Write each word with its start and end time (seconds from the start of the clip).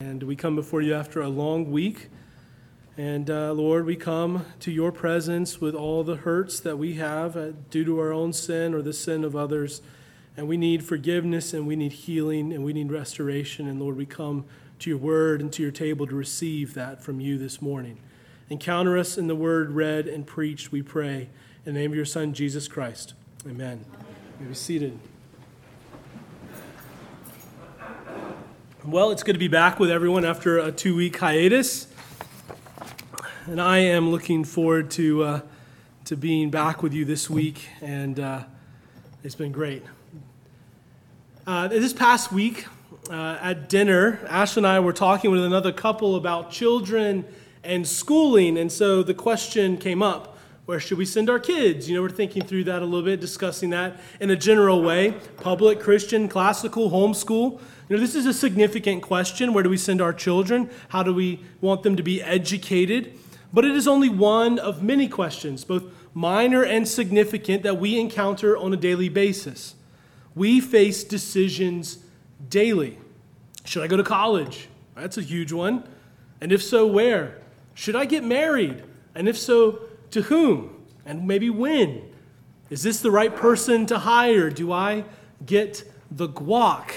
And 0.00 0.22
we 0.22 0.34
come 0.34 0.56
before 0.56 0.80
you 0.80 0.94
after 0.94 1.20
a 1.20 1.28
long 1.28 1.70
week. 1.70 2.08
And 2.96 3.28
uh, 3.28 3.52
Lord, 3.52 3.84
we 3.84 3.96
come 3.96 4.46
to 4.60 4.70
your 4.70 4.90
presence 4.90 5.60
with 5.60 5.74
all 5.74 6.02
the 6.04 6.16
hurts 6.16 6.58
that 6.60 6.78
we 6.78 6.94
have 6.94 7.36
uh, 7.36 7.50
due 7.68 7.84
to 7.84 8.00
our 8.00 8.10
own 8.10 8.32
sin 8.32 8.72
or 8.72 8.80
the 8.80 8.94
sin 8.94 9.24
of 9.24 9.36
others. 9.36 9.82
And 10.38 10.48
we 10.48 10.56
need 10.56 10.82
forgiveness 10.82 11.52
and 11.52 11.66
we 11.66 11.76
need 11.76 11.92
healing 11.92 12.50
and 12.50 12.64
we 12.64 12.72
need 12.72 12.90
restoration. 12.90 13.68
And 13.68 13.78
Lord, 13.78 13.98
we 13.98 14.06
come 14.06 14.46
to 14.78 14.88
your 14.88 14.98
word 14.98 15.42
and 15.42 15.52
to 15.52 15.62
your 15.62 15.70
table 15.70 16.06
to 16.06 16.14
receive 16.14 16.72
that 16.72 17.02
from 17.02 17.20
you 17.20 17.36
this 17.36 17.60
morning. 17.60 17.98
Encounter 18.48 18.96
us 18.96 19.18
in 19.18 19.26
the 19.26 19.36
word 19.36 19.70
read 19.70 20.08
and 20.08 20.26
preached, 20.26 20.72
we 20.72 20.80
pray. 20.80 21.28
In 21.66 21.74
the 21.74 21.80
name 21.80 21.90
of 21.90 21.96
your 21.96 22.06
Son, 22.06 22.32
Jesus 22.32 22.68
Christ. 22.68 23.12
Amen. 23.46 23.84
You 24.38 24.46
may 24.46 24.48
be 24.48 24.54
seated. 24.54 24.98
Well, 28.86 29.10
it's 29.10 29.22
good 29.22 29.34
to 29.34 29.38
be 29.38 29.48
back 29.48 29.78
with 29.78 29.90
everyone 29.90 30.24
after 30.24 30.56
a 30.56 30.72
two 30.72 30.96
week 30.96 31.18
hiatus. 31.18 31.86
And 33.44 33.60
I 33.60 33.78
am 33.78 34.10
looking 34.10 34.42
forward 34.42 34.90
to, 34.92 35.22
uh, 35.22 35.40
to 36.06 36.16
being 36.16 36.48
back 36.48 36.82
with 36.82 36.94
you 36.94 37.04
this 37.04 37.28
week, 37.28 37.68
and 37.82 38.18
uh, 38.18 38.44
it's 39.22 39.34
been 39.34 39.52
great. 39.52 39.82
Uh, 41.46 41.68
this 41.68 41.92
past 41.92 42.32
week 42.32 42.68
uh, 43.10 43.36
at 43.42 43.68
dinner, 43.68 44.18
Ash 44.26 44.56
and 44.56 44.66
I 44.66 44.80
were 44.80 44.94
talking 44.94 45.30
with 45.30 45.44
another 45.44 45.72
couple 45.72 46.16
about 46.16 46.50
children 46.50 47.26
and 47.62 47.86
schooling, 47.86 48.56
and 48.56 48.72
so 48.72 49.02
the 49.02 49.14
question 49.14 49.76
came 49.76 50.02
up 50.02 50.29
where 50.70 50.78
should 50.78 50.98
we 50.98 51.04
send 51.04 51.28
our 51.28 51.40
kids? 51.40 51.88
You 51.88 51.96
know, 51.96 52.02
we're 52.02 52.10
thinking 52.10 52.44
through 52.44 52.62
that 52.62 52.80
a 52.80 52.84
little 52.84 53.02
bit, 53.02 53.18
discussing 53.18 53.70
that 53.70 53.98
in 54.20 54.30
a 54.30 54.36
general 54.36 54.84
way 54.84 55.16
public, 55.38 55.80
Christian, 55.80 56.28
classical, 56.28 56.90
homeschool. 56.90 57.60
You 57.88 57.96
know, 57.96 58.00
this 58.00 58.14
is 58.14 58.24
a 58.24 58.32
significant 58.32 59.02
question. 59.02 59.52
Where 59.52 59.64
do 59.64 59.68
we 59.68 59.76
send 59.76 60.00
our 60.00 60.12
children? 60.12 60.70
How 60.90 61.02
do 61.02 61.12
we 61.12 61.40
want 61.60 61.82
them 61.82 61.96
to 61.96 62.04
be 62.04 62.22
educated? 62.22 63.18
But 63.52 63.64
it 63.64 63.72
is 63.72 63.88
only 63.88 64.08
one 64.08 64.60
of 64.60 64.80
many 64.80 65.08
questions, 65.08 65.64
both 65.64 65.82
minor 66.14 66.62
and 66.62 66.86
significant, 66.86 67.64
that 67.64 67.78
we 67.78 67.98
encounter 67.98 68.56
on 68.56 68.72
a 68.72 68.76
daily 68.76 69.08
basis. 69.08 69.74
We 70.36 70.60
face 70.60 71.02
decisions 71.02 71.98
daily. 72.48 72.96
Should 73.64 73.82
I 73.82 73.88
go 73.88 73.96
to 73.96 74.04
college? 74.04 74.68
That's 74.94 75.18
a 75.18 75.22
huge 75.22 75.50
one. 75.50 75.82
And 76.40 76.52
if 76.52 76.62
so, 76.62 76.86
where? 76.86 77.38
Should 77.74 77.96
I 77.96 78.04
get 78.04 78.22
married? 78.22 78.84
And 79.16 79.28
if 79.28 79.36
so, 79.36 79.80
to 80.10 80.22
whom? 80.22 80.86
And 81.04 81.26
maybe 81.26 81.50
when? 81.50 82.02
Is 82.68 82.82
this 82.82 83.00
the 83.00 83.10
right 83.10 83.34
person 83.34 83.86
to 83.86 83.98
hire? 83.98 84.50
Do 84.50 84.72
I 84.72 85.04
get 85.44 85.84
the 86.10 86.28
guac? 86.28 86.92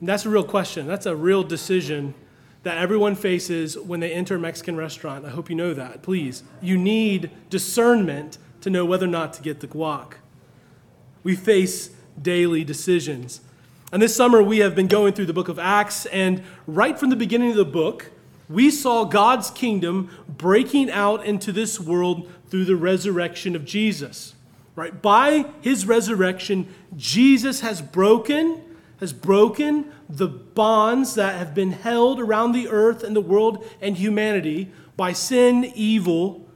That's 0.00 0.24
a 0.24 0.30
real 0.30 0.44
question. 0.44 0.86
That's 0.86 1.06
a 1.06 1.16
real 1.16 1.42
decision 1.42 2.14
that 2.62 2.78
everyone 2.78 3.14
faces 3.14 3.78
when 3.78 4.00
they 4.00 4.12
enter 4.12 4.36
a 4.36 4.38
Mexican 4.38 4.76
restaurant. 4.76 5.24
I 5.24 5.30
hope 5.30 5.50
you 5.50 5.56
know 5.56 5.74
that. 5.74 6.02
Please. 6.02 6.42
You 6.62 6.78
need 6.78 7.30
discernment 7.50 8.38
to 8.62 8.70
know 8.70 8.84
whether 8.84 9.04
or 9.04 9.10
not 9.10 9.32
to 9.34 9.42
get 9.42 9.60
the 9.60 9.66
guac. 9.66 10.14
We 11.22 11.36
face 11.36 11.90
daily 12.20 12.64
decisions. 12.64 13.40
And 13.92 14.00
this 14.00 14.16
summer, 14.16 14.42
we 14.42 14.58
have 14.58 14.74
been 14.74 14.86
going 14.86 15.12
through 15.12 15.26
the 15.26 15.32
book 15.32 15.48
of 15.48 15.58
Acts, 15.58 16.06
and 16.06 16.42
right 16.66 16.98
from 16.98 17.10
the 17.10 17.16
beginning 17.16 17.50
of 17.50 17.56
the 17.56 17.64
book, 17.64 18.10
we 18.48 18.70
saw 18.70 19.04
God's 19.04 19.50
kingdom 19.50 20.10
breaking 20.28 20.90
out 20.90 21.24
into 21.24 21.52
this 21.52 21.80
world 21.80 22.30
through 22.48 22.64
the 22.64 22.76
resurrection 22.76 23.56
of 23.56 23.64
Jesus. 23.64 24.34
Right? 24.76 25.00
By 25.00 25.46
his 25.60 25.86
resurrection, 25.86 26.72
Jesus 26.96 27.60
has 27.60 27.80
broken 27.80 28.60
has 29.00 29.12
broken 29.12 29.92
the 30.08 30.28
bonds 30.28 31.14
that 31.14 31.36
have 31.36 31.54
been 31.54 31.72
held 31.72 32.20
around 32.20 32.52
the 32.52 32.68
earth 32.68 33.02
and 33.02 33.14
the 33.14 33.20
world 33.20 33.64
and 33.80 33.96
humanity 33.96 34.70
by 34.96 35.12
sin, 35.12 35.64
evil, 35.74 36.46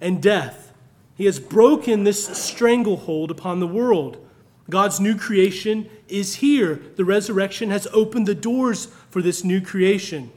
and 0.00 0.22
death. 0.22 0.72
He 1.14 1.24
has 1.24 1.40
broken 1.40 2.04
this 2.04 2.26
stranglehold 2.26 3.30
upon 3.30 3.60
the 3.60 3.66
world. 3.66 4.24
God's 4.68 5.00
new 5.00 5.16
creation 5.16 5.88
is 6.08 6.36
here. 6.36 6.80
The 6.96 7.04
resurrection 7.04 7.70
has 7.70 7.86
opened 7.92 8.26
the 8.26 8.34
doors 8.34 8.86
for 9.08 9.22
this 9.22 9.42
new 9.42 9.60
creation. 9.60 10.30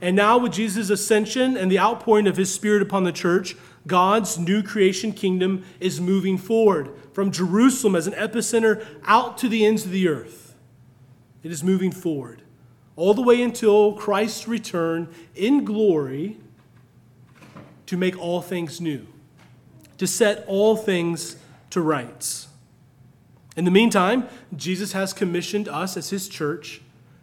And 0.00 0.14
now, 0.14 0.38
with 0.38 0.52
Jesus' 0.52 0.90
ascension 0.90 1.56
and 1.56 1.70
the 1.70 1.78
outpouring 1.78 2.26
of 2.26 2.36
his 2.36 2.54
Spirit 2.54 2.82
upon 2.82 3.04
the 3.04 3.12
church, 3.12 3.56
God's 3.86 4.38
new 4.38 4.62
creation 4.62 5.12
kingdom 5.12 5.64
is 5.80 6.00
moving 6.00 6.38
forward 6.38 6.90
from 7.12 7.32
Jerusalem 7.32 7.96
as 7.96 8.06
an 8.06 8.12
epicenter 8.12 8.86
out 9.04 9.38
to 9.38 9.48
the 9.48 9.66
ends 9.66 9.84
of 9.84 9.90
the 9.90 10.08
earth. 10.08 10.54
It 11.42 11.50
is 11.50 11.64
moving 11.64 11.90
forward 11.90 12.42
all 12.94 13.14
the 13.14 13.22
way 13.22 13.42
until 13.42 13.92
Christ's 13.92 14.48
return 14.48 15.08
in 15.34 15.64
glory 15.64 16.36
to 17.86 17.96
make 17.96 18.18
all 18.18 18.42
things 18.42 18.80
new, 18.80 19.06
to 19.98 20.06
set 20.06 20.44
all 20.46 20.76
things 20.76 21.36
to 21.70 21.80
rights. 21.80 22.48
In 23.56 23.64
the 23.64 23.70
meantime, 23.70 24.28
Jesus 24.54 24.92
has 24.92 25.12
commissioned 25.12 25.68
us 25.68 25.96
as 25.96 26.10
his 26.10 26.28
church 26.28 26.80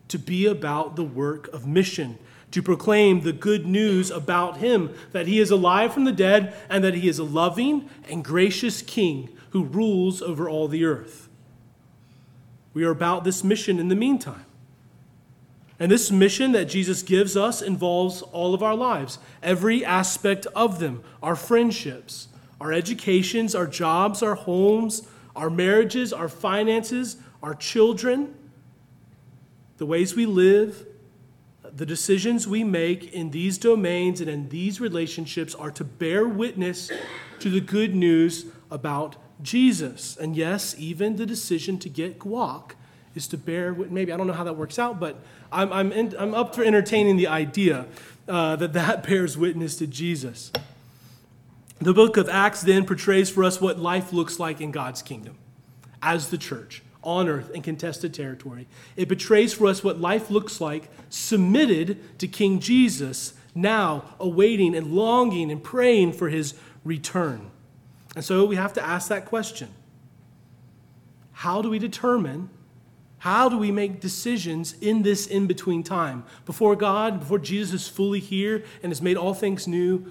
to 0.08 0.18
be 0.18 0.46
about 0.46 0.96
the 0.96 1.04
work 1.04 1.48
of 1.50 1.68
mission, 1.68 2.18
to 2.56 2.64
proclaim 2.64 3.20
the 3.20 3.34
good 3.34 3.66
news 3.66 4.10
about 4.10 4.60
him 4.60 4.96
that 5.12 5.28
he 5.28 5.42
is 5.42 5.52
alive 5.52 5.94
from 5.94 6.06
the 6.06 6.12
dead 6.14 6.56
and 6.70 6.86
that 6.86 6.94
he 6.94 7.10
is 7.10 7.20
a 7.20 7.24
loving 7.26 7.90
and 8.08 8.24
gracious 8.24 8.82
king 8.82 9.28
who 9.50 9.66
rules 9.66 10.22
over 10.22 10.48
all 10.48 10.70
the 10.70 10.86
earth. 10.86 11.28
We 12.74 12.86
are 12.86 12.92
about 12.92 13.26
this 13.26 13.44
mission 13.44 13.78
in 13.78 13.90
the 13.90 13.96
meantime. 13.96 14.46
And 15.82 15.92
this 15.92 16.10
mission 16.10 16.54
that 16.54 16.70
Jesus 16.70 17.04
gives 17.04 17.36
us 17.36 17.62
involves 17.62 18.22
all 18.22 18.54
of 18.54 18.64
our 18.64 18.74
lives, 18.74 19.20
every 19.44 19.84
aspect 19.84 20.48
of 20.56 20.80
them 20.80 21.04
our 21.22 21.36
friendships, 21.36 22.30
our 22.62 22.72
educations, 22.72 23.54
our 23.54 23.68
jobs, 23.68 24.24
our 24.24 24.36
homes, 24.36 25.06
our 25.36 25.50
marriages, 25.50 26.14
our 26.14 26.30
finances, 26.30 27.18
our 27.44 27.54
children, 27.54 28.34
the 29.76 29.86
ways 29.86 30.16
we 30.16 30.26
live, 30.26 30.88
the 31.76 31.86
decisions 31.86 32.48
we 32.48 32.64
make 32.64 33.12
in 33.14 33.32
these 33.32 33.58
domains 33.58 34.22
and 34.22 34.30
in 34.30 34.48
these 34.48 34.80
relationships 34.80 35.54
are 35.54 35.72
to 35.72 35.84
bear 35.84 36.26
witness 36.26 36.90
to 37.40 37.50
the 37.50 37.60
good 37.60 37.94
news 37.94 38.46
about 38.72 39.18
Jesus. 39.42 40.16
And 40.16 40.38
yes, 40.38 40.74
even 40.78 41.18
the 41.18 41.26
decision 41.26 41.78
to 41.80 41.90
get 41.90 42.18
guac 42.18 42.72
is 43.14 43.28
to 43.28 43.38
bear, 43.38 43.74
witness. 43.74 43.94
maybe, 43.94 44.14
I 44.14 44.18
don't 44.18 44.26
know 44.26 44.34
how 44.34 44.46
that 44.46 44.56
works 44.56 44.80
out, 44.80 45.02
but 45.02 45.18
I'm, 45.52 45.74
I'm, 45.74 45.92
in, 45.92 46.16
I'm 46.18 46.34
up 46.34 46.56
for 46.56 46.64
entertaining 46.64 47.18
the 47.18 47.28
idea 47.28 47.88
uh, 48.30 48.56
that 48.56 48.72
that 48.72 49.06
bears 49.08 49.38
witness 49.38 49.76
to 49.78 49.88
Jesus. 49.88 50.54
The 51.80 51.94
book 51.94 52.16
of 52.16 52.30
Acts 52.30 52.62
then 52.62 52.86
portrays 52.86 53.30
for 53.30 53.44
us 53.44 53.60
what 53.60 53.80
life 53.80 54.14
looks 54.14 54.40
like 54.40 54.62
in 54.62 54.72
God's 54.72 55.02
kingdom 55.02 55.38
as 56.02 56.30
the 56.30 56.38
church 56.38 56.84
on 57.06 57.30
earth 57.30 57.52
in 57.52 57.62
contested 57.62 58.14
territory. 58.14 58.68
It 58.98 59.08
betrays 59.08 59.54
for 59.54 59.68
us 59.68 59.84
what 59.84 60.02
life 60.02 60.30
looks 60.30 60.60
like 60.60 60.90
submitted 61.10 62.20
to 62.20 62.28
King 62.28 62.60
Jesus, 62.60 63.34
now 63.54 64.16
awaiting 64.20 64.76
and 64.76 64.88
longing 64.88 65.52
and 65.52 65.64
praying 65.64 66.14
for 66.14 66.30
his 66.30 66.56
return. 66.84 67.52
And 68.16 68.26
so 68.26 68.46
we 68.46 68.56
have 68.56 68.74
to 68.74 68.86
ask 68.86 69.10
that 69.10 69.26
question 69.26 69.70
How 71.32 71.62
do 71.62 71.70
we 71.70 71.80
determine? 71.80 72.50
How 73.20 73.50
do 73.50 73.58
we 73.58 73.72
make 73.72 74.02
decisions 74.02 74.76
in 74.82 75.02
this 75.02 75.26
in 75.26 75.48
between 75.48 75.82
time? 75.82 76.26
Before 76.46 76.76
God, 76.76 77.22
before 77.22 77.40
Jesus 77.40 77.84
is 77.84 77.88
fully 77.88 78.20
here 78.20 78.64
and 78.84 78.92
has 78.92 79.02
made 79.02 79.18
all 79.18 79.34
things 79.34 79.68
new, 79.68 80.06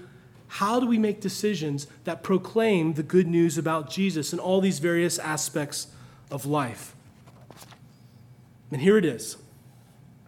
how 0.48 0.80
do 0.80 0.86
we 0.86 0.98
make 0.98 1.20
decisions 1.20 1.86
that 2.04 2.22
proclaim 2.24 2.94
the 2.94 3.02
good 3.04 3.28
news 3.28 3.56
about 3.56 3.88
Jesus 3.88 4.32
in 4.32 4.40
all 4.40 4.60
these 4.60 4.80
various 4.80 5.18
aspects 5.18 5.88
of 6.34 6.44
life? 6.44 6.96
And 8.72 8.82
here 8.82 8.98
it 8.98 9.04
is. 9.04 9.36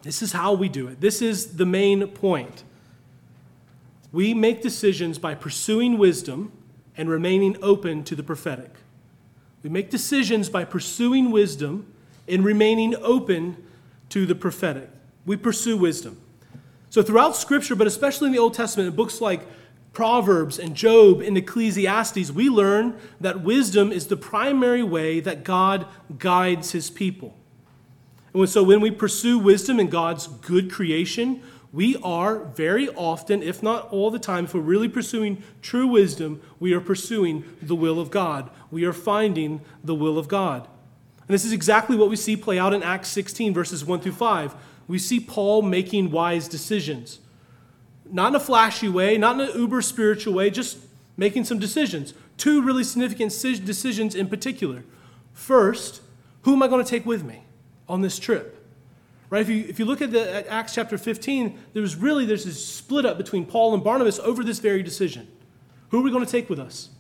This 0.03 0.23
is 0.23 0.33
how 0.33 0.53
we 0.53 0.69
do 0.69 0.87
it. 0.87 1.01
This 1.01 1.21
is 1.21 1.57
the 1.57 1.67
main 1.67 2.07
point. 2.07 2.63
We 4.13 4.33
make 4.33 4.63
decisions 4.63 5.19
by 5.19 5.35
pursuing 5.35 5.99
wisdom 5.99 6.53
and 6.97 7.11
remaining 7.11 7.57
open 7.61 8.05
to 8.05 8.15
the 8.15 8.23
prophetic. 8.23 8.71
We 9.65 9.69
make 9.69 9.91
decisions 9.91 10.49
by 10.49 10.65
pursuing 10.65 11.33
wisdom 11.33 11.93
and 12.29 12.45
remaining 12.45 12.95
open 13.03 13.57
to 14.11 14.27
the 14.27 14.37
prophetic. 14.37 14.89
We 15.27 15.37
pursue 15.37 15.77
wisdom. 15.77 16.21
So, 16.89 17.03
throughout 17.03 17.35
Scripture, 17.35 17.75
but 17.75 17.89
especially 17.89 18.29
in 18.29 18.33
the 18.33 18.39
Old 18.39 18.55
Testament, 18.55 18.89
in 18.89 18.95
books 18.95 19.21
like 19.21 19.43
Proverbs 19.97 20.59
and 20.59 20.75
Job 20.75 21.23
and 21.23 21.39
Ecclesiastes, 21.39 22.31
we 22.31 22.51
learn 22.51 22.99
that 23.19 23.41
wisdom 23.41 23.91
is 23.91 24.09
the 24.09 24.17
primary 24.19 24.83
way 24.83 25.21
that 25.21 25.43
God 25.43 25.87
guides 26.19 26.73
his 26.73 26.91
people. 26.91 27.35
And 28.35 28.47
so, 28.47 28.63
when 28.63 28.83
we 28.83 28.91
pursue 28.91 29.39
wisdom 29.39 29.81
in 29.81 29.89
God's 29.89 30.27
good 30.27 30.71
creation, 30.71 31.43
we 31.73 31.97
are 32.03 32.41
very 32.41 32.91
often, 32.91 33.43
if 33.43 33.63
not 33.63 33.91
all 33.91 34.11
the 34.11 34.19
time, 34.19 34.45
if 34.45 34.53
we're 34.53 34.61
really 34.61 34.91
pursuing 34.91 35.43
true 35.63 35.87
wisdom, 35.87 36.43
we 36.61 36.75
are 36.75 36.81
pursuing 36.83 37.45
the 37.63 37.75
will 37.75 37.99
of 37.99 38.11
God. 38.11 38.51
We 38.71 38.85
are 38.85 38.93
finding 38.93 39.63
the 39.83 39.95
will 39.95 40.19
of 40.19 40.29
God. 40.29 40.69
And 41.27 41.29
this 41.29 41.47
is 41.47 41.53
exactly 41.53 41.97
what 41.97 42.11
we 42.11 42.17
see 42.17 42.37
play 42.37 42.59
out 42.59 42.75
in 42.75 42.83
Acts 42.83 43.09
16, 43.09 43.55
verses 43.55 43.83
1 43.83 44.01
through 44.01 44.13
5. 44.13 44.57
We 44.89 44.99
see 44.99 45.21
Paul 45.21 45.63
making 45.63 46.11
wise 46.11 46.49
decisions. 46.49 47.21
Not 48.11 48.29
in 48.29 48.35
a 48.35 48.41
flashy 48.41 48.89
way, 48.89 49.19
not 49.19 49.41
in 49.41 49.49
an 49.49 49.59
uber 49.59 49.83
spiritual 49.83 50.35
way, 50.35 50.51
just 50.51 50.79
making 51.17 51.45
some 51.45 51.59
decisions. 51.59 52.15
Two 52.37 52.63
really 52.63 52.85
significant 52.85 53.31
decisions 53.31 54.15
in 54.15 54.29
particular. 54.29 54.85
First, 55.33 56.03
who 56.43 56.55
am 56.55 56.63
I 56.63 56.69
going 56.69 56.85
to 56.85 56.89
take 56.89 57.07
with 57.07 57.25
me 57.25 57.45
on 57.89 58.03
this 58.03 58.19
trip? 58.19 58.53
Right? 59.29 59.43
If 59.43 59.49
you, 59.49 59.65
if 59.69 59.79
you 59.79 59.85
look 59.85 60.01
at, 60.01 60.13
the, 60.13 60.33
at 60.33 60.47
Acts 60.47 60.75
chapter 60.75 60.97
15, 60.97 61.59
there's 61.73 61.97
really 61.97 62.25
there's 62.25 62.45
this 62.45 62.65
split 62.65 63.05
up 63.05 63.19
between 63.19 63.45
Paul 63.45 63.75
and 63.75 63.83
Barnabas 63.83 64.19
over 64.21 64.45
this 64.45 64.61
very 64.61 64.83
decision. 64.83 65.27
Who 65.91 66.01
are 66.01 66.03
we 66.03 66.11
going 66.11 66.25
to 66.25 66.31
take 66.31 66.49
with 66.49 66.61
us? 66.61 66.91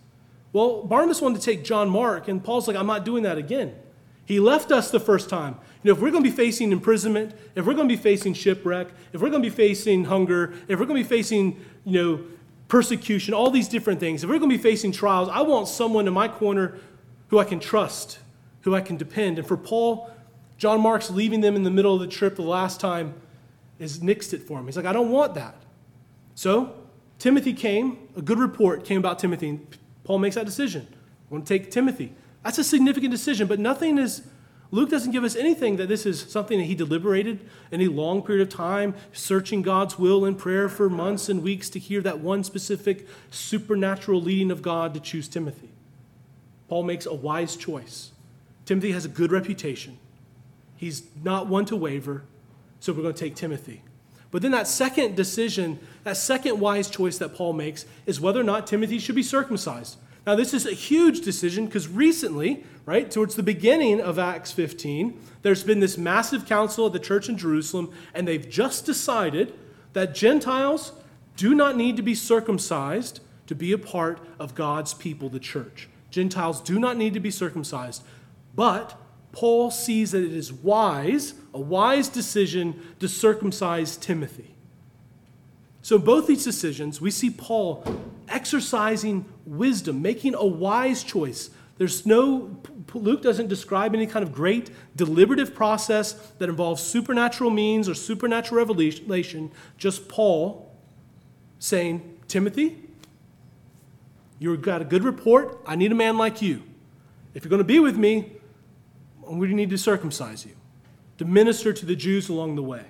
Well, 0.53 0.83
Barnabas 0.83 1.21
wanted 1.21 1.41
to 1.41 1.45
take 1.45 1.65
John 1.65 1.89
Mark, 1.89 2.29
and 2.29 2.43
Paul's 2.43 2.67
like, 2.67 2.77
I'm 2.77 2.87
not 2.87 3.05
doing 3.05 3.23
that 3.25 3.39
again. 3.39 3.75
He 4.25 4.41
left 4.41 4.73
us 4.73 4.91
the 4.91 4.99
first 4.99 5.29
time. 5.29 5.57
Know, 5.87 5.93
if 5.93 6.01
we're 6.01 6.11
going 6.11 6.25
to 6.25 6.29
be 6.29 6.35
facing 6.35 6.73
imprisonment, 6.73 7.33
if 7.55 7.65
we're 7.65 7.75
going 7.75 7.89
to 7.89 7.97
be 7.97 8.03
facing 8.03 8.35
shipwreck, 8.35 8.89
if 9.13 9.21
we're 9.21 9.31
going 9.31 9.41
to 9.41 9.49
be 9.49 9.55
facing 9.55 10.07
hunger, 10.07 10.53
if 10.67 10.81
we're 10.81 10.87
going 10.87 11.01
to 11.01 11.09
be 11.09 11.17
facing, 11.17 11.65
you 11.85 12.03
know, 12.03 12.25
persecution, 12.67 13.33
all 13.33 13.53
these 13.53 13.69
different 13.69 14.01
things, 14.01 14.25
if 14.25 14.29
we're 14.29 14.41
going 14.41 14.51
to 14.51 14.57
be 14.57 14.63
facing 14.63 14.91
trials, 14.91 15.29
I 15.29 15.43
want 15.43 15.69
someone 15.69 16.09
in 16.09 16.13
my 16.13 16.27
corner 16.27 16.75
who 17.29 17.39
I 17.39 17.45
can 17.45 17.61
trust, 17.61 18.19
who 18.63 18.75
I 18.75 18.81
can 18.81 18.97
depend. 18.97 19.39
And 19.39 19.47
for 19.47 19.57
Paul, 19.57 20.11
John 20.59 20.81
Mark's 20.81 21.09
leaving 21.09 21.41
them 21.41 21.55
in 21.55 21.63
the 21.63 21.71
middle 21.71 21.95
of 21.95 22.01
the 22.01 22.09
trip 22.09 22.35
the 22.35 22.43
last 22.43 22.81
time 22.81 23.15
is 23.79 24.01
nixed 24.01 24.33
it 24.33 24.43
for 24.43 24.59
him. 24.59 24.67
He's 24.67 24.77
like, 24.77 24.87
I 24.87 24.93
don't 24.93 25.13
want 25.13 25.35
that. 25.35 25.55
So 26.35 26.75
Timothy 27.21 27.53
came, 27.53 28.09
a 28.17 28.23
good 28.23 28.41
report 28.41 28.85
came 28.85 28.99
about 28.99 29.21
Timothy. 29.21 29.61
Paul 30.03 30.19
makes 30.19 30.35
that 30.35 30.47
decision. 30.47 30.89
I 30.91 31.35
want 31.35 31.47
to 31.47 31.59
take 31.59 31.71
Timothy. 31.71 32.13
That's 32.43 32.59
a 32.59 32.65
significant 32.65 33.13
decision, 33.13 33.47
but 33.47 33.61
nothing 33.61 33.99
is, 33.99 34.23
Luke 34.71 34.91
doesn't 34.91 35.13
give 35.13 35.25
us 35.25 35.37
anything 35.37 35.77
that 35.77 35.89
this 35.89 36.05
is 36.05 36.21
something 36.21 36.59
that 36.59 36.65
he 36.65 36.75
deliberated 36.75 37.41
any 37.71 37.87
long 37.87 38.23
period 38.23 38.47
of 38.47 38.53
time, 38.53 38.95
searching 39.13 39.63
God's 39.63 39.99
will 39.99 40.25
in 40.25 40.35
prayer 40.35 40.69
for 40.69 40.91
months 40.91 41.29
and 41.29 41.43
weeks 41.43 41.71
to 41.71 41.79
hear 41.79 42.01
that 42.01 42.19
one 42.19 42.43
specific 42.43 43.07
supernatural 43.31 44.21
leading 44.21 44.51
of 44.51 44.63
God 44.63 44.93
to 44.95 45.01
choose 45.01 45.29
Timothy. 45.29 45.71
Paul 46.69 46.83
makes 46.83 47.07
a 47.07 47.15
wise 47.15 47.57
choice. 47.57 48.11
Timothy 48.65 48.91
has 48.93 49.05
a 49.05 49.09
good 49.09 49.31
reputation. 49.31 49.99
He's 50.77 51.05
not 51.23 51.47
one 51.47 51.65
to 51.67 51.77
waver, 51.77 52.25
so 52.81 52.93
we're 52.93 53.03
going 53.03 53.15
to 53.15 53.21
take 53.21 53.37
Timothy. 53.37 53.83
But 54.33 54.43
then 54.43 54.51
that 54.51 54.67
second 54.67 55.15
decision, 55.17 55.79
that 56.03 56.17
second 56.17 56.59
wise 56.59 56.91
choice 56.91 57.19
that 57.19 57.35
Paul 57.35 57.53
makes 57.53 57.87
is 58.05 58.21
whether 58.21 58.41
or 58.41 58.45
not 58.45 58.67
Timothy 58.67 58.99
should 58.99 59.15
be 59.15 59.23
circumcised. 59.23 59.97
Now, 60.27 60.35
this 60.35 60.53
is 60.53 60.67
a 60.67 60.73
huge 60.73 61.21
decision 61.21 61.67
because 61.67 61.87
recently, 61.87 62.65
right, 62.85 63.09
towards 63.09 63.37
the 63.37 63.45
beginning 63.45 64.01
of 64.01 64.19
Acts 64.19 64.51
15, 64.51 65.21
there's 65.43 65.63
been 65.63 65.79
this 65.79 65.97
massive 65.97 66.47
council 66.47 66.87
at 66.87 66.93
the 66.93 66.99
church 66.99 67.29
in 67.29 67.39
Jerusalem, 67.39 67.93
and 68.13 68.27
they've 68.27 68.49
just 68.51 68.85
decided 68.85 69.55
that 69.93 70.17
Gentiles 70.17 70.93
do 71.37 71.55
not 71.55 71.77
need 71.77 71.97
to 71.97 72.03
be 72.03 72.15
circumcised 72.15 73.21
to 73.47 73.55
be 73.55 73.71
a 73.71 73.79
part 73.79 74.19
of 74.41 74.57
God's 74.57 74.95
people, 74.95 75.29
the 75.29 75.39
church. 75.39 75.89
Gentiles 76.11 76.61
do 76.61 76.81
not 76.81 76.97
need 76.97 77.15
to 77.15 77.21
be 77.21 77.31
circumcised. 77.31 78.03
But 78.55 78.99
Paul 79.31 79.71
sees 79.71 80.11
that 80.11 80.25
it 80.25 80.33
is 80.33 80.53
wise, 80.53 81.35
a 81.55 81.61
wise 81.61 82.09
decision 82.09 82.83
to 82.99 83.07
circumcise 83.07 83.97
Timothy. 83.97 84.56
So, 85.87 86.01
both 86.01 86.27
these 86.27 86.43
decisions, 86.43 87.01
we 87.01 87.13
see 87.13 87.31
Paul 87.31 87.85
exercising 88.29 89.25
wisdom, 89.45 90.03
making 90.03 90.35
a 90.35 90.45
wise 90.45 91.05
choice. 91.05 91.51
There's 91.79 92.05
no, 92.05 92.61
Luke 92.93 93.23
doesn't 93.23 93.47
describe 93.47 93.95
any 93.95 94.09
kind 94.09 94.25
of 94.25 94.33
great 94.33 94.71
deliberative 94.97 95.55
process 95.55 96.15
that 96.39 96.49
involves 96.49 96.83
supernatural 96.83 97.51
means 97.51 97.89
or 97.89 97.95
supernatural 97.95 98.59
revelation, 98.59 99.53
just 99.79 100.09
Paul 100.09 100.75
saying, 101.61 102.19
Timothy, 102.27 102.83
you've 104.41 104.63
got 104.63 104.83
a 104.83 104.85
good 104.85 105.05
report. 105.05 105.61
I 105.69 105.77
need 105.77 105.93
a 105.93 105.95
man 105.95 106.19
like 106.19 106.43
you. 106.43 106.65
If 107.33 107.45
you're 107.45 107.51
going 107.51 107.59
to 107.59 107.65
be 107.65 107.79
with 107.79 107.97
me, 107.97 108.33
we 109.23 109.55
need 109.55 109.71
to 109.71 109.79
circumcise 109.79 110.45
you, 110.45 110.57
to 111.19 111.25
minister 111.25 111.73
to 111.73 111.87
the 111.87 111.95
Jews 111.95 112.29
along 112.29 112.57
the 112.57 112.63
way. 112.65 112.87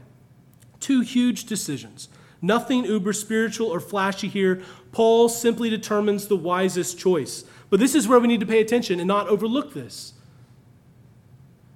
Two 0.80 1.02
huge 1.02 1.44
decisions. 1.44 2.08
Nothing 2.46 2.84
uber 2.84 3.12
spiritual 3.12 3.68
or 3.68 3.80
flashy 3.80 4.28
here. 4.28 4.62
Paul 4.92 5.28
simply 5.28 5.68
determines 5.68 6.28
the 6.28 6.36
wisest 6.36 6.96
choice. 6.96 7.44
But 7.70 7.80
this 7.80 7.96
is 7.96 8.06
where 8.06 8.20
we 8.20 8.28
need 8.28 8.40
to 8.40 8.46
pay 8.46 8.60
attention 8.60 9.00
and 9.00 9.08
not 9.08 9.26
overlook 9.26 9.74
this. 9.74 10.12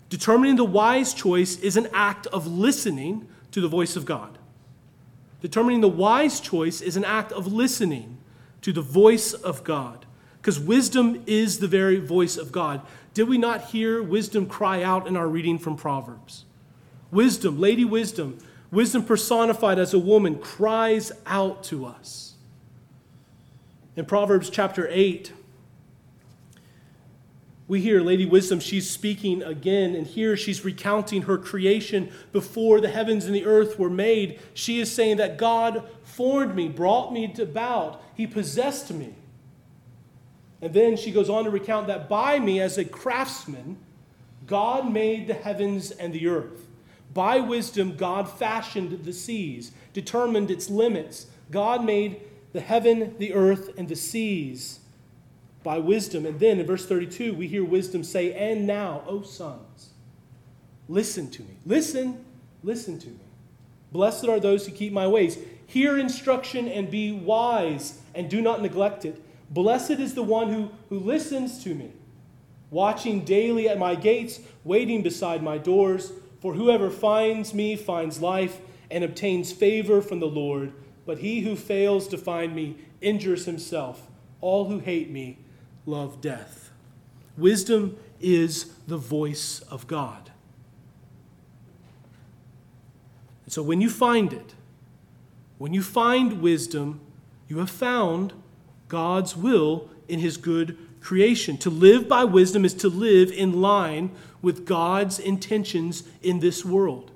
Determining 0.09 0.55
the 0.55 0.65
wise 0.65 1.13
choice 1.13 1.59
is 1.59 1.77
an 1.77 1.89
act 1.93 2.29
of 2.29 2.47
listening 2.47 3.27
to 3.51 3.61
the 3.61 3.69
voice 3.69 3.97
of 3.97 4.05
God. 4.05 4.39
Determining 5.41 5.81
the 5.81 5.89
wise 5.89 6.39
choice 6.39 6.81
is 6.81 6.97
an 6.97 7.05
act 7.05 7.33
of 7.33 7.53
listening 7.53 8.19
to 8.63 8.73
the 8.73 8.83
voice 8.83 9.33
of 9.33 9.65
God. 9.65 10.07
Because 10.41 10.61
wisdom 10.61 11.23
is 11.27 11.59
the 11.59 11.69
very 11.69 11.99
voice 11.99 12.37
of 12.37 12.53
God. 12.53 12.81
Did 13.13 13.29
we 13.29 13.39
not 13.39 13.71
hear 13.71 14.03
wisdom 14.03 14.47
cry 14.47 14.85
out 14.85 15.09
in 15.09 15.17
our 15.17 15.27
reading 15.27 15.59
from 15.59 15.77
Proverbs? 15.77 16.45
Wisdom, 17.11 17.59
Lady 17.59 17.85
Wisdom, 17.85 18.39
wisdom 18.71 19.05
personified 19.05 19.79
as 19.79 19.95
a 19.95 19.99
woman, 19.99 20.39
cries 20.39 21.13
out 21.27 21.63
to 21.65 21.87
us. 21.87 22.35
In 23.97 24.07
Proverbs 24.07 24.51
chapter 24.51 24.89
8, 24.91 25.33
we 27.71 27.81
hear 27.81 28.01
Lady 28.01 28.27
Wisdom, 28.27 28.59
she's 28.59 28.91
speaking 28.91 29.45
again, 29.45 29.95
and 29.95 30.05
here 30.05 30.37
she's 30.37 30.65
recounting 30.65 31.23
her 31.23 31.39
creation 31.39 32.11
before 32.33 32.81
the 32.81 32.89
heavens 32.89 33.27
and 33.27 33.35
the 33.35 33.45
earth 33.45 33.79
were 33.79 33.89
made. 33.89 34.41
She 34.55 34.81
is 34.81 34.91
saying 34.91 35.19
that 35.19 35.37
God 35.37 35.85
formed 36.03 36.57
me, 36.57 36.69
brought 36.69 37.13
me 37.13 37.33
about, 37.39 38.03
He 38.17 38.27
possessed 38.27 38.93
me. 38.93 39.15
And 40.61 40.75
then 40.75 40.97
she 40.97 41.13
goes 41.13 41.31
on 41.31 41.45
to 41.45 41.51
recount 41.51 41.87
that 41.87 42.09
by 42.09 42.41
me 42.41 42.61
as 42.61 42.77
a 42.77 42.85
craftsman, 42.85 43.79
God 44.47 44.91
made 44.93 45.29
the 45.29 45.35
heavens 45.35 45.93
and 45.93 46.13
the 46.13 46.27
earth. 46.27 46.67
By 47.13 47.41
wisdom, 47.41 47.97
God 47.97 48.31
fashioned 48.31 49.05
the 49.05 49.13
seas, 49.13 49.73
determined 49.93 50.51
its 50.51 50.71
limits. 50.71 51.27
God 51.51 51.85
made 51.85 52.21
the 52.53 52.61
heaven, 52.61 53.15
the 53.19 53.35
earth, 53.35 53.71
and 53.77 53.89
the 53.89 53.97
seas 53.97 54.81
by 55.63 55.79
wisdom. 55.79 56.25
And 56.27 56.39
then 56.39 56.61
in 56.61 56.67
verse 56.67 56.87
32, 56.87 57.35
we 57.35 57.49
hear 57.49 57.65
wisdom 57.65 58.05
say, 58.05 58.33
And 58.33 58.67
now, 58.67 59.03
O 59.07 59.23
sons, 59.23 59.91
listen 60.89 61.31
to 61.31 61.43
me. 61.43 61.57
Listen, 61.67 62.25
listen 62.63 62.99
to 63.01 63.09
me. 63.09 63.21
Blessed 63.93 64.27
are 64.27 64.41
those 64.41 64.67
who 64.67 64.73
keep 64.73 64.93
my 64.93 65.07
ways. 65.07 65.39
Hear 65.67 65.99
instruction 65.99 66.69
and 66.69 66.91
be 66.91 67.13
wise, 67.13 68.01
and 68.15 68.31
do 68.31 68.41
not 68.41 68.63
neglect 68.63 69.05
it. 69.05 69.21
Blessed 69.51 69.93
is 69.93 70.15
the 70.15 70.23
one 70.23 70.53
who, 70.53 70.71
who 70.89 70.99
listens 71.01 71.63
to 71.65 71.75
me, 71.75 71.91
watching 72.71 73.25
daily 73.25 73.69
at 73.69 73.79
my 73.79 73.97
gates, 73.97 74.41
waiting 74.63 75.03
beside 75.03 75.43
my 75.43 75.59
doors. 75.59 76.13
For 76.41 76.55
whoever 76.55 76.91
finds 76.91 77.53
me 77.55 77.77
finds 77.77 78.21
life 78.21 78.61
and 78.91 79.05
obtains 79.05 79.53
favor 79.53 80.03
from 80.03 80.21
the 80.21 80.27
Lord. 80.27 80.73
But 81.07 81.19
he 81.19 81.41
who 81.41 81.55
fails 81.57 82.09
to 82.09 82.19
find 82.19 82.55
me 82.55 82.77
injures 83.01 83.45
himself. 83.45 84.07
All 84.41 84.67
who 84.67 84.79
hate 84.79 85.11
me 85.11 85.39
love 85.87 86.21
death. 86.21 86.71
Wisdom 87.37 87.97
is 88.21 88.73
the 88.87 88.97
voice 88.97 89.61
of 89.71 89.87
God. 89.87 90.31
And 93.45 93.53
so 93.53 93.63
when 93.63 93.81
you 93.81 93.91
find 93.91 94.33
it, 94.33 94.55
when 95.59 95.75
you 95.75 95.83
find 95.83 96.41
wisdom, 96.41 97.01
you 97.49 97.59
have 97.59 97.71
found 97.71 98.33
God's 98.89 99.37
will 99.37 99.91
in 100.09 100.21
his 100.21 100.37
good 100.37 100.79
creation. 101.01 101.57
To 101.59 101.71
live 101.71 102.09
by 102.09 102.25
wisdom 102.25 102.65
is 102.65 102.75
to 102.75 102.89
live 102.89 103.31
in 103.31 103.61
line 103.61 104.11
with 104.43 104.67
God's 104.67 105.19
intentions 105.19 106.05
in 106.23 106.41
this 106.41 106.65
world. 106.65 107.11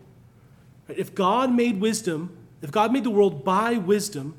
If 0.89 1.15
God 1.15 1.53
made 1.53 1.81
wisdom, 1.81 2.37
if 2.63 2.71
God 2.71 2.93
made 2.93 3.05
the 3.05 3.11
world 3.11 3.45
by 3.45 3.75
wisdom, 3.75 4.35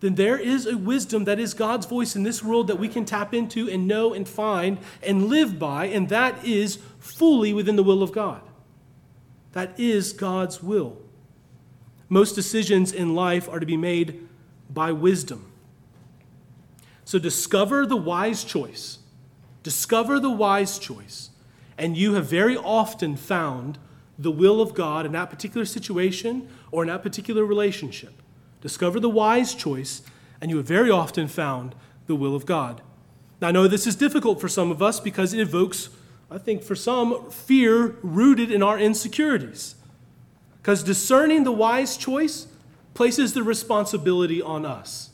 then 0.00 0.16
there 0.16 0.36
is 0.36 0.66
a 0.66 0.76
wisdom 0.76 1.24
that 1.24 1.38
is 1.38 1.54
God's 1.54 1.86
voice 1.86 2.16
in 2.16 2.24
this 2.24 2.42
world 2.42 2.66
that 2.66 2.78
we 2.78 2.88
can 2.88 3.04
tap 3.04 3.32
into 3.32 3.70
and 3.70 3.86
know 3.86 4.12
and 4.12 4.28
find 4.28 4.78
and 5.02 5.26
live 5.26 5.58
by, 5.58 5.86
and 5.86 6.08
that 6.08 6.44
is 6.44 6.78
fully 6.98 7.52
within 7.52 7.76
the 7.76 7.84
will 7.84 8.02
of 8.02 8.12
God. 8.12 8.42
That 9.52 9.78
is 9.78 10.12
God's 10.12 10.62
will. 10.62 10.98
Most 12.08 12.34
decisions 12.34 12.92
in 12.92 13.14
life 13.14 13.48
are 13.48 13.60
to 13.60 13.66
be 13.66 13.76
made 13.76 14.28
by 14.68 14.92
wisdom. 14.92 15.50
So 17.04 17.18
discover 17.18 17.86
the 17.86 17.96
wise 17.96 18.44
choice. 18.44 18.98
Discover 19.62 20.20
the 20.20 20.30
wise 20.30 20.78
choice. 20.78 21.30
And 21.78 21.96
you 21.96 22.14
have 22.14 22.26
very 22.26 22.56
often 22.56 23.16
found 23.16 23.78
the 24.18 24.30
will 24.30 24.60
of 24.60 24.74
God 24.74 25.06
in 25.06 25.12
that 25.12 25.30
particular 25.30 25.64
situation 25.64 26.48
or 26.70 26.82
in 26.82 26.88
that 26.88 27.02
particular 27.02 27.44
relationship. 27.44 28.12
Discover 28.60 29.00
the 29.00 29.08
wise 29.08 29.54
choice, 29.54 30.02
and 30.40 30.50
you 30.50 30.58
have 30.58 30.66
very 30.66 30.90
often 30.90 31.28
found 31.28 31.74
the 32.06 32.14
will 32.14 32.36
of 32.36 32.46
God. 32.46 32.82
Now, 33.40 33.48
I 33.48 33.52
know 33.52 33.66
this 33.66 33.86
is 33.86 33.96
difficult 33.96 34.40
for 34.40 34.48
some 34.48 34.70
of 34.70 34.82
us 34.82 35.00
because 35.00 35.34
it 35.34 35.40
evokes 35.40 35.88
I 36.32 36.38
think 36.38 36.62
for 36.62 36.74
some, 36.74 37.30
fear 37.30 37.96
rooted 38.02 38.50
in 38.50 38.62
our 38.62 38.78
insecurities. 38.78 39.74
Because 40.60 40.82
discerning 40.82 41.44
the 41.44 41.52
wise 41.52 41.96
choice 41.96 42.46
places 42.94 43.34
the 43.34 43.42
responsibility 43.42 44.40
on 44.40 44.64
us. 44.64 45.10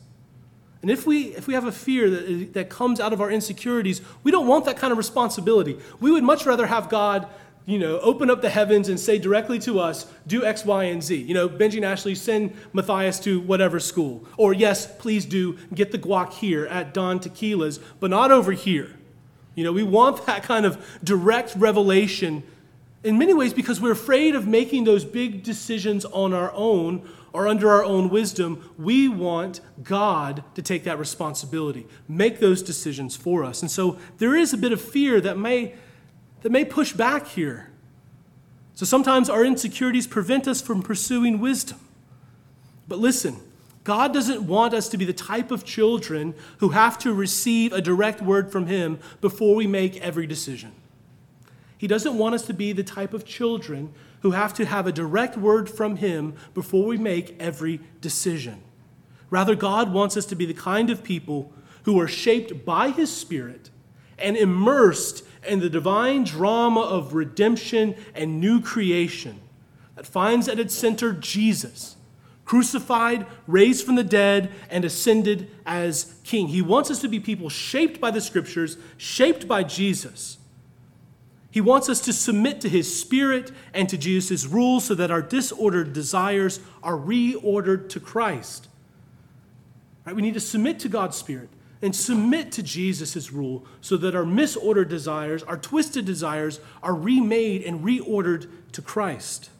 And 0.82 0.90
if 0.90 1.06
we, 1.06 1.34
if 1.34 1.46
we 1.48 1.54
have 1.54 1.64
a 1.64 1.72
fear 1.72 2.08
that, 2.08 2.54
that 2.54 2.68
comes 2.68 3.00
out 3.00 3.12
of 3.12 3.20
our 3.20 3.30
insecurities, 3.30 4.00
we 4.22 4.30
don't 4.30 4.46
want 4.46 4.64
that 4.66 4.76
kind 4.76 4.92
of 4.92 4.98
responsibility. 4.98 5.78
We 6.00 6.12
would 6.12 6.22
much 6.22 6.46
rather 6.46 6.66
have 6.66 6.88
God, 6.88 7.26
you 7.66 7.78
know, 7.78 7.98
open 7.98 8.30
up 8.30 8.42
the 8.42 8.50
heavens 8.50 8.88
and 8.88 8.98
say 8.98 9.18
directly 9.18 9.58
to 9.60 9.80
us, 9.80 10.06
do 10.26 10.44
X, 10.44 10.64
Y, 10.64 10.84
and 10.84 11.02
Z. 11.02 11.16
You 11.16 11.34
know, 11.34 11.48
Benji 11.48 11.76
and 11.76 11.84
Ashley, 11.84 12.14
send 12.14 12.54
Matthias 12.72 13.18
to 13.20 13.40
whatever 13.40 13.80
school. 13.80 14.24
Or 14.36 14.52
yes, 14.52 14.86
please 14.98 15.26
do 15.26 15.58
get 15.74 15.90
the 15.90 15.98
guac 15.98 16.32
here 16.34 16.66
at 16.66 16.94
Don 16.94 17.18
Tequila's, 17.18 17.78
but 17.98 18.10
not 18.10 18.30
over 18.30 18.52
here. 18.52 18.94
You 19.56 19.64
know, 19.64 19.72
we 19.72 19.82
want 19.82 20.24
that 20.26 20.44
kind 20.44 20.64
of 20.64 21.00
direct 21.02 21.56
revelation 21.56 22.44
in 23.02 23.18
many 23.18 23.34
ways 23.34 23.52
because 23.52 23.80
we're 23.80 23.92
afraid 23.92 24.34
of 24.34 24.46
making 24.46 24.84
those 24.84 25.04
big 25.04 25.42
decisions 25.42 26.04
on 26.04 26.32
our 26.32 26.52
own 26.52 27.08
or 27.32 27.48
under 27.48 27.70
our 27.70 27.84
own 27.84 28.08
wisdom, 28.08 28.70
we 28.78 29.08
want 29.08 29.60
God 29.82 30.44
to 30.54 30.62
take 30.62 30.84
that 30.84 30.98
responsibility, 30.98 31.86
make 32.08 32.40
those 32.40 32.62
decisions 32.62 33.16
for 33.16 33.44
us. 33.44 33.62
And 33.62 33.70
so 33.70 33.98
there 34.18 34.34
is 34.34 34.52
a 34.52 34.58
bit 34.58 34.72
of 34.72 34.80
fear 34.80 35.20
that 35.20 35.38
may, 35.38 35.74
that 36.42 36.50
may 36.50 36.64
push 36.64 36.92
back 36.92 37.26
here. 37.28 37.70
So 38.74 38.86
sometimes 38.86 39.28
our 39.28 39.44
insecurities 39.44 40.06
prevent 40.06 40.46
us 40.46 40.62
from 40.62 40.82
pursuing 40.82 41.40
wisdom. 41.40 41.80
But 42.86 42.98
listen, 42.98 43.36
God 43.84 44.12
doesn't 44.12 44.42
want 44.42 44.74
us 44.74 44.88
to 44.90 44.96
be 44.96 45.04
the 45.04 45.12
type 45.12 45.50
of 45.50 45.64
children 45.64 46.34
who 46.58 46.70
have 46.70 46.98
to 46.98 47.12
receive 47.12 47.72
a 47.72 47.80
direct 47.80 48.20
word 48.20 48.52
from 48.52 48.66
Him 48.66 48.98
before 49.20 49.54
we 49.54 49.66
make 49.66 49.96
every 50.00 50.26
decision. 50.26 50.72
He 51.78 51.86
doesn't 51.86 52.18
want 52.18 52.34
us 52.34 52.44
to 52.46 52.52
be 52.52 52.72
the 52.72 52.84
type 52.84 53.14
of 53.14 53.24
children 53.24 53.92
who 54.22 54.32
have 54.32 54.54
to 54.54 54.66
have 54.66 54.86
a 54.86 54.92
direct 54.92 55.36
word 55.36 55.68
from 55.70 55.96
Him 55.96 56.34
before 56.54 56.84
we 56.84 56.98
make 56.98 57.36
every 57.40 57.80
decision. 58.00 58.62
Rather, 59.30 59.54
God 59.54 59.92
wants 59.92 60.16
us 60.16 60.26
to 60.26 60.36
be 60.36 60.46
the 60.46 60.54
kind 60.54 60.90
of 60.90 61.04
people 61.04 61.52
who 61.84 62.00
are 62.00 62.08
shaped 62.08 62.64
by 62.64 62.90
His 62.90 63.14
Spirit 63.14 63.70
and 64.18 64.36
immersed 64.36 65.24
in 65.46 65.60
the 65.60 65.70
divine 65.70 66.24
drama 66.24 66.80
of 66.80 67.14
redemption 67.14 67.94
and 68.14 68.40
new 68.40 68.60
creation 68.60 69.40
that 69.94 70.06
finds 70.06 70.48
at 70.48 70.58
its 70.58 70.74
center 70.74 71.12
Jesus, 71.12 71.96
crucified, 72.44 73.26
raised 73.46 73.84
from 73.84 73.94
the 73.94 74.04
dead, 74.04 74.50
and 74.70 74.84
ascended 74.84 75.50
as 75.66 76.14
King. 76.24 76.48
He 76.48 76.62
wants 76.62 76.90
us 76.90 77.00
to 77.00 77.08
be 77.08 77.20
people 77.20 77.48
shaped 77.48 78.00
by 78.00 78.10
the 78.10 78.20
Scriptures, 78.20 78.76
shaped 78.96 79.46
by 79.46 79.62
Jesus 79.62 80.38
he 81.50 81.60
wants 81.60 81.88
us 81.88 82.00
to 82.02 82.12
submit 82.12 82.60
to 82.60 82.68
his 82.68 83.00
spirit 83.00 83.52
and 83.72 83.88
to 83.88 83.96
Jesus' 83.96 84.44
rules 84.44 84.84
so 84.84 84.94
that 84.94 85.10
our 85.10 85.22
disordered 85.22 85.92
desires 85.92 86.60
are 86.82 86.96
reordered 86.96 87.88
to 87.90 88.00
Christ. 88.00 88.68
Right? 90.04 90.14
We 90.14 90.22
need 90.22 90.34
to 90.34 90.40
submit 90.40 90.78
to 90.80 90.88
God's 90.88 91.16
spirit 91.16 91.48
and 91.80 91.94
submit 91.94 92.52
to 92.52 92.62
Jesus' 92.62 93.32
rule 93.32 93.64
so 93.80 93.96
that 93.96 94.14
our 94.14 94.24
misordered 94.24 94.88
desires, 94.88 95.42
our 95.42 95.56
twisted 95.56 96.04
desires, 96.04 96.60
are 96.82 96.94
remade 96.94 97.62
and 97.62 97.80
reordered 97.80 98.50
to 98.72 98.82
Christ. 98.82 99.50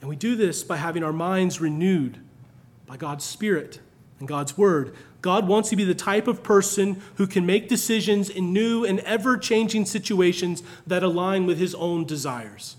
And 0.00 0.08
we 0.08 0.16
do 0.16 0.36
this 0.36 0.64
by 0.64 0.76
having 0.76 1.04
our 1.04 1.12
minds 1.12 1.60
renewed 1.60 2.18
by 2.86 2.96
God's 2.96 3.24
Spirit 3.24 3.80
and 4.18 4.26
God's 4.26 4.56
Word. 4.56 4.94
God 5.20 5.48
wants 5.48 5.70
to 5.70 5.76
be 5.76 5.84
the 5.84 5.94
type 5.94 6.28
of 6.28 6.42
person 6.42 7.02
who 7.16 7.26
can 7.26 7.44
make 7.44 7.68
decisions 7.68 8.30
in 8.30 8.52
new 8.52 8.84
and 8.84 9.00
ever 9.00 9.36
changing 9.36 9.84
situations 9.84 10.62
that 10.86 11.02
align 11.02 11.46
with 11.46 11.58
his 11.58 11.74
own 11.74 12.04
desires. 12.04 12.76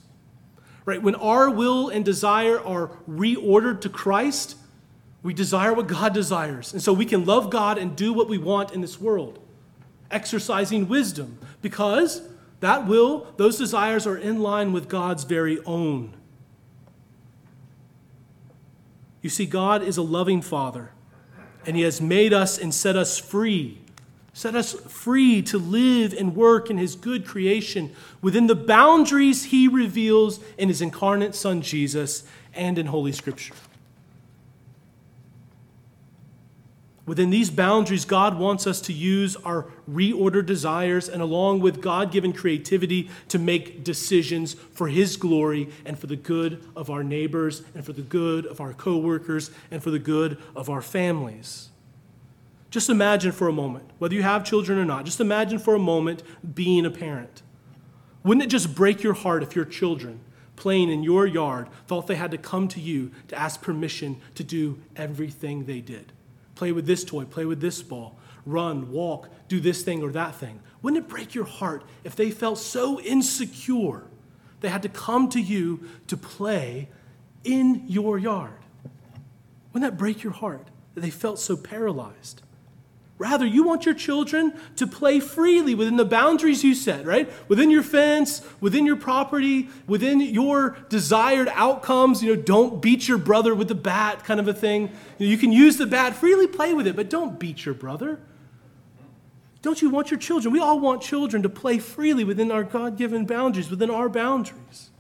Right? 0.85 1.01
When 1.01 1.15
our 1.15 1.49
will 1.49 1.89
and 1.89 2.05
desire 2.05 2.59
are 2.59 2.91
reordered 3.09 3.81
to 3.81 3.89
Christ, 3.89 4.55
we 5.21 5.33
desire 5.33 5.73
what 5.73 5.87
God 5.87 6.13
desires. 6.13 6.71
And 6.71 6.81
so 6.81 6.93
we 6.93 7.05
can 7.05 7.25
love 7.25 7.49
God 7.49 7.77
and 7.77 7.95
do 7.95 8.13
what 8.13 8.29
we 8.29 8.37
want 8.37 8.71
in 8.71 8.79
this 8.79 9.01
world, 9.01 9.39
exercising 10.09 10.87
wisdom, 10.87 11.37
because 11.61 12.21
that 12.61 12.87
will, 12.87 13.27
those 13.35 13.57
desires 13.57 14.07
are 14.07 14.17
in 14.17 14.39
line 14.39 14.71
with 14.71 14.87
God's 14.87 15.25
very 15.25 15.59
own. 15.65 16.13
You 19.21 19.29
see, 19.29 19.45
God 19.45 19.83
is 19.83 19.97
a 19.97 20.01
loving 20.01 20.41
Father 20.41 20.91
and 21.65 21.75
He 21.75 21.83
has 21.83 22.01
made 22.01 22.33
us 22.33 22.57
and 22.57 22.73
set 22.73 22.95
us 22.95 23.17
free. 23.17 23.79
Set 24.33 24.55
us 24.55 24.73
free 24.73 25.41
to 25.43 25.57
live 25.57 26.13
and 26.13 26.35
work 26.35 26.69
in 26.69 26.77
His 26.77 26.95
good 26.95 27.25
creation 27.25 27.93
within 28.21 28.47
the 28.47 28.55
boundaries 28.55 29.45
He 29.45 29.67
reveals 29.67 30.39
in 30.57 30.69
His 30.69 30.81
incarnate 30.81 31.35
Son 31.35 31.61
Jesus 31.61 32.23
and 32.53 32.77
in 32.77 32.87
Holy 32.87 33.11
Scripture. 33.11 33.53
Within 37.09 37.31
these 37.31 37.49
boundaries, 37.49 38.05
God 38.05 38.37
wants 38.37 38.67
us 38.67 38.79
to 38.81 38.93
use 38.93 39.35
our 39.37 39.65
reordered 39.89 40.45
desires 40.45 41.09
and, 41.09 41.23
along 41.23 41.59
with 41.59 41.81
God 41.81 42.11
given 42.11 42.33
creativity, 42.33 43.09
to 43.29 43.39
make 43.39 43.83
decisions 43.83 44.53
for 44.53 44.89
His 44.89 45.17
glory 45.17 45.69
and 45.85 45.97
for 45.97 46.05
the 46.05 46.15
good 46.15 46.63
of 46.75 46.91
our 46.91 47.03
neighbors 47.03 47.63
and 47.73 47.83
for 47.83 47.93
the 47.93 48.03
good 48.03 48.45
of 48.45 48.61
our 48.61 48.73
coworkers 48.73 49.49
and 49.71 49.81
for 49.81 49.89
the 49.89 49.97
good 49.97 50.37
of 50.55 50.69
our 50.69 50.83
families. 50.83 51.69
Just 52.69 52.91
imagine 52.91 53.31
for 53.31 53.47
a 53.47 53.53
moment, 53.53 53.89
whether 53.97 54.13
you 54.13 54.21
have 54.21 54.45
children 54.45 54.77
or 54.77 54.85
not, 54.85 55.03
just 55.03 55.19
imagine 55.19 55.57
for 55.57 55.73
a 55.73 55.79
moment 55.79 56.21
being 56.53 56.85
a 56.85 56.91
parent. 56.91 57.41
Wouldn't 58.23 58.43
it 58.43 58.51
just 58.51 58.75
break 58.75 59.01
your 59.01 59.15
heart 59.15 59.41
if 59.41 59.55
your 59.55 59.65
children, 59.65 60.19
playing 60.55 60.91
in 60.91 61.01
your 61.01 61.25
yard, 61.25 61.69
thought 61.87 62.05
they 62.05 62.17
had 62.17 62.29
to 62.29 62.37
come 62.37 62.67
to 62.67 62.79
you 62.79 63.09
to 63.29 63.35
ask 63.35 63.63
permission 63.63 64.21
to 64.35 64.43
do 64.43 64.79
everything 64.95 65.65
they 65.65 65.81
did? 65.81 66.13
Play 66.59 66.73
with 66.73 66.85
this 66.85 67.05
toy, 67.05 67.23
play 67.23 67.45
with 67.45 67.61
this 67.61 67.81
ball, 67.81 68.19
run, 68.45 68.91
walk, 68.91 69.29
do 69.47 69.61
this 69.61 69.81
thing 69.81 70.03
or 70.03 70.11
that 70.11 70.35
thing. 70.35 70.59
Wouldn't 70.81 71.05
it 71.05 71.07
break 71.07 71.33
your 71.33 71.45
heart 71.45 71.85
if 72.03 72.17
they 72.17 72.31
felt 72.31 72.57
so 72.57 72.99
insecure 72.99 74.03
they 74.59 74.67
had 74.67 74.81
to 74.81 74.89
come 74.89 75.29
to 75.29 75.39
you 75.39 75.87
to 76.07 76.17
play 76.17 76.89
in 77.45 77.85
your 77.87 78.19
yard? 78.19 78.59
Wouldn't 79.71 79.89
that 79.89 79.97
break 79.97 80.21
your 80.21 80.33
heart 80.33 80.67
that 80.95 80.99
they 80.99 81.09
felt 81.09 81.39
so 81.39 81.55
paralyzed? 81.55 82.41
Rather, 83.19 83.45
you 83.45 83.63
want 83.63 83.85
your 83.85 83.93
children 83.93 84.53
to 84.77 84.87
play 84.87 85.19
freely 85.19 85.75
within 85.75 85.97
the 85.97 86.05
boundaries 86.05 86.63
you 86.63 86.73
set, 86.73 87.05
right? 87.05 87.29
Within 87.49 87.69
your 87.69 87.83
fence, 87.83 88.41
within 88.61 88.85
your 88.85 88.95
property, 88.95 89.67
within 89.87 90.21
your 90.21 90.77
desired 90.87 91.49
outcomes. 91.49 92.23
You 92.23 92.33
know, 92.33 92.41
don't 92.41 92.81
beat 92.81 93.09
your 93.09 93.17
brother 93.17 93.53
with 93.53 93.67
the 93.67 93.75
bat, 93.75 94.23
kind 94.23 94.39
of 94.39 94.47
a 94.47 94.53
thing. 94.53 94.83
You, 95.17 95.27
know, 95.27 95.31
you 95.31 95.37
can 95.37 95.51
use 95.51 95.75
the 95.75 95.85
bat, 95.85 96.15
freely 96.15 96.47
play 96.47 96.73
with 96.73 96.87
it, 96.87 96.95
but 96.95 97.09
don't 97.09 97.37
beat 97.37 97.65
your 97.65 97.75
brother. 97.75 98.21
Don't 99.61 99.81
you 99.81 99.89
want 99.89 100.11
your 100.11 100.19
children? 100.19 100.53
We 100.53 100.61
all 100.61 100.79
want 100.79 101.01
children 101.01 101.43
to 101.43 101.49
play 101.49 101.77
freely 101.77 102.23
within 102.23 102.53
our 102.53 102.63
God 102.63 102.97
given 102.97 103.25
boundaries, 103.25 103.69
within 103.69 103.91
our 103.91 104.07
boundaries. 104.07 104.91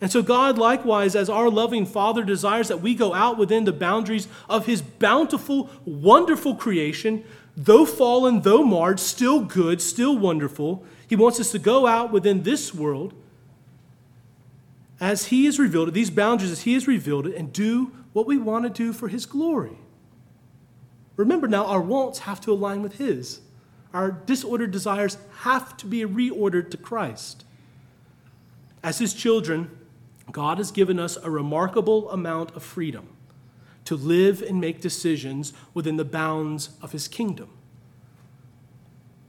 And 0.00 0.12
so, 0.12 0.22
God, 0.22 0.58
likewise, 0.58 1.16
as 1.16 1.28
our 1.28 1.50
loving 1.50 1.84
Father, 1.84 2.22
desires 2.22 2.68
that 2.68 2.80
we 2.80 2.94
go 2.94 3.14
out 3.14 3.36
within 3.36 3.64
the 3.64 3.72
boundaries 3.72 4.28
of 4.48 4.66
His 4.66 4.80
bountiful, 4.80 5.70
wonderful 5.84 6.54
creation, 6.54 7.24
though 7.56 7.84
fallen, 7.84 8.42
though 8.42 8.62
marred, 8.62 9.00
still 9.00 9.40
good, 9.40 9.82
still 9.82 10.16
wonderful. 10.16 10.84
He 11.08 11.16
wants 11.16 11.40
us 11.40 11.50
to 11.50 11.58
go 11.58 11.86
out 11.86 12.12
within 12.12 12.44
this 12.44 12.72
world 12.72 13.12
as 15.00 15.26
He 15.26 15.46
has 15.46 15.58
revealed 15.58 15.88
it, 15.88 15.94
these 15.94 16.10
boundaries 16.10 16.52
as 16.52 16.62
He 16.62 16.74
has 16.74 16.86
revealed 16.86 17.26
it, 17.26 17.34
and 17.34 17.52
do 17.52 17.92
what 18.12 18.26
we 18.26 18.38
want 18.38 18.64
to 18.64 18.70
do 18.70 18.92
for 18.92 19.08
His 19.08 19.26
glory. 19.26 19.78
Remember 21.16 21.48
now, 21.48 21.66
our 21.66 21.80
wants 21.80 22.20
have 22.20 22.40
to 22.42 22.52
align 22.52 22.82
with 22.82 22.98
His. 22.98 23.40
Our 23.92 24.12
disordered 24.12 24.70
desires 24.70 25.18
have 25.40 25.76
to 25.78 25.86
be 25.86 26.02
reordered 26.02 26.70
to 26.70 26.76
Christ. 26.76 27.44
As 28.84 28.98
His 28.98 29.12
children, 29.12 29.70
God 30.30 30.58
has 30.58 30.70
given 30.70 30.98
us 30.98 31.16
a 31.16 31.30
remarkable 31.30 32.10
amount 32.10 32.54
of 32.54 32.62
freedom 32.62 33.08
to 33.84 33.96
live 33.96 34.42
and 34.42 34.60
make 34.60 34.80
decisions 34.80 35.52
within 35.72 35.96
the 35.96 36.04
bounds 36.04 36.70
of 36.82 36.92
his 36.92 37.08
kingdom, 37.08 37.48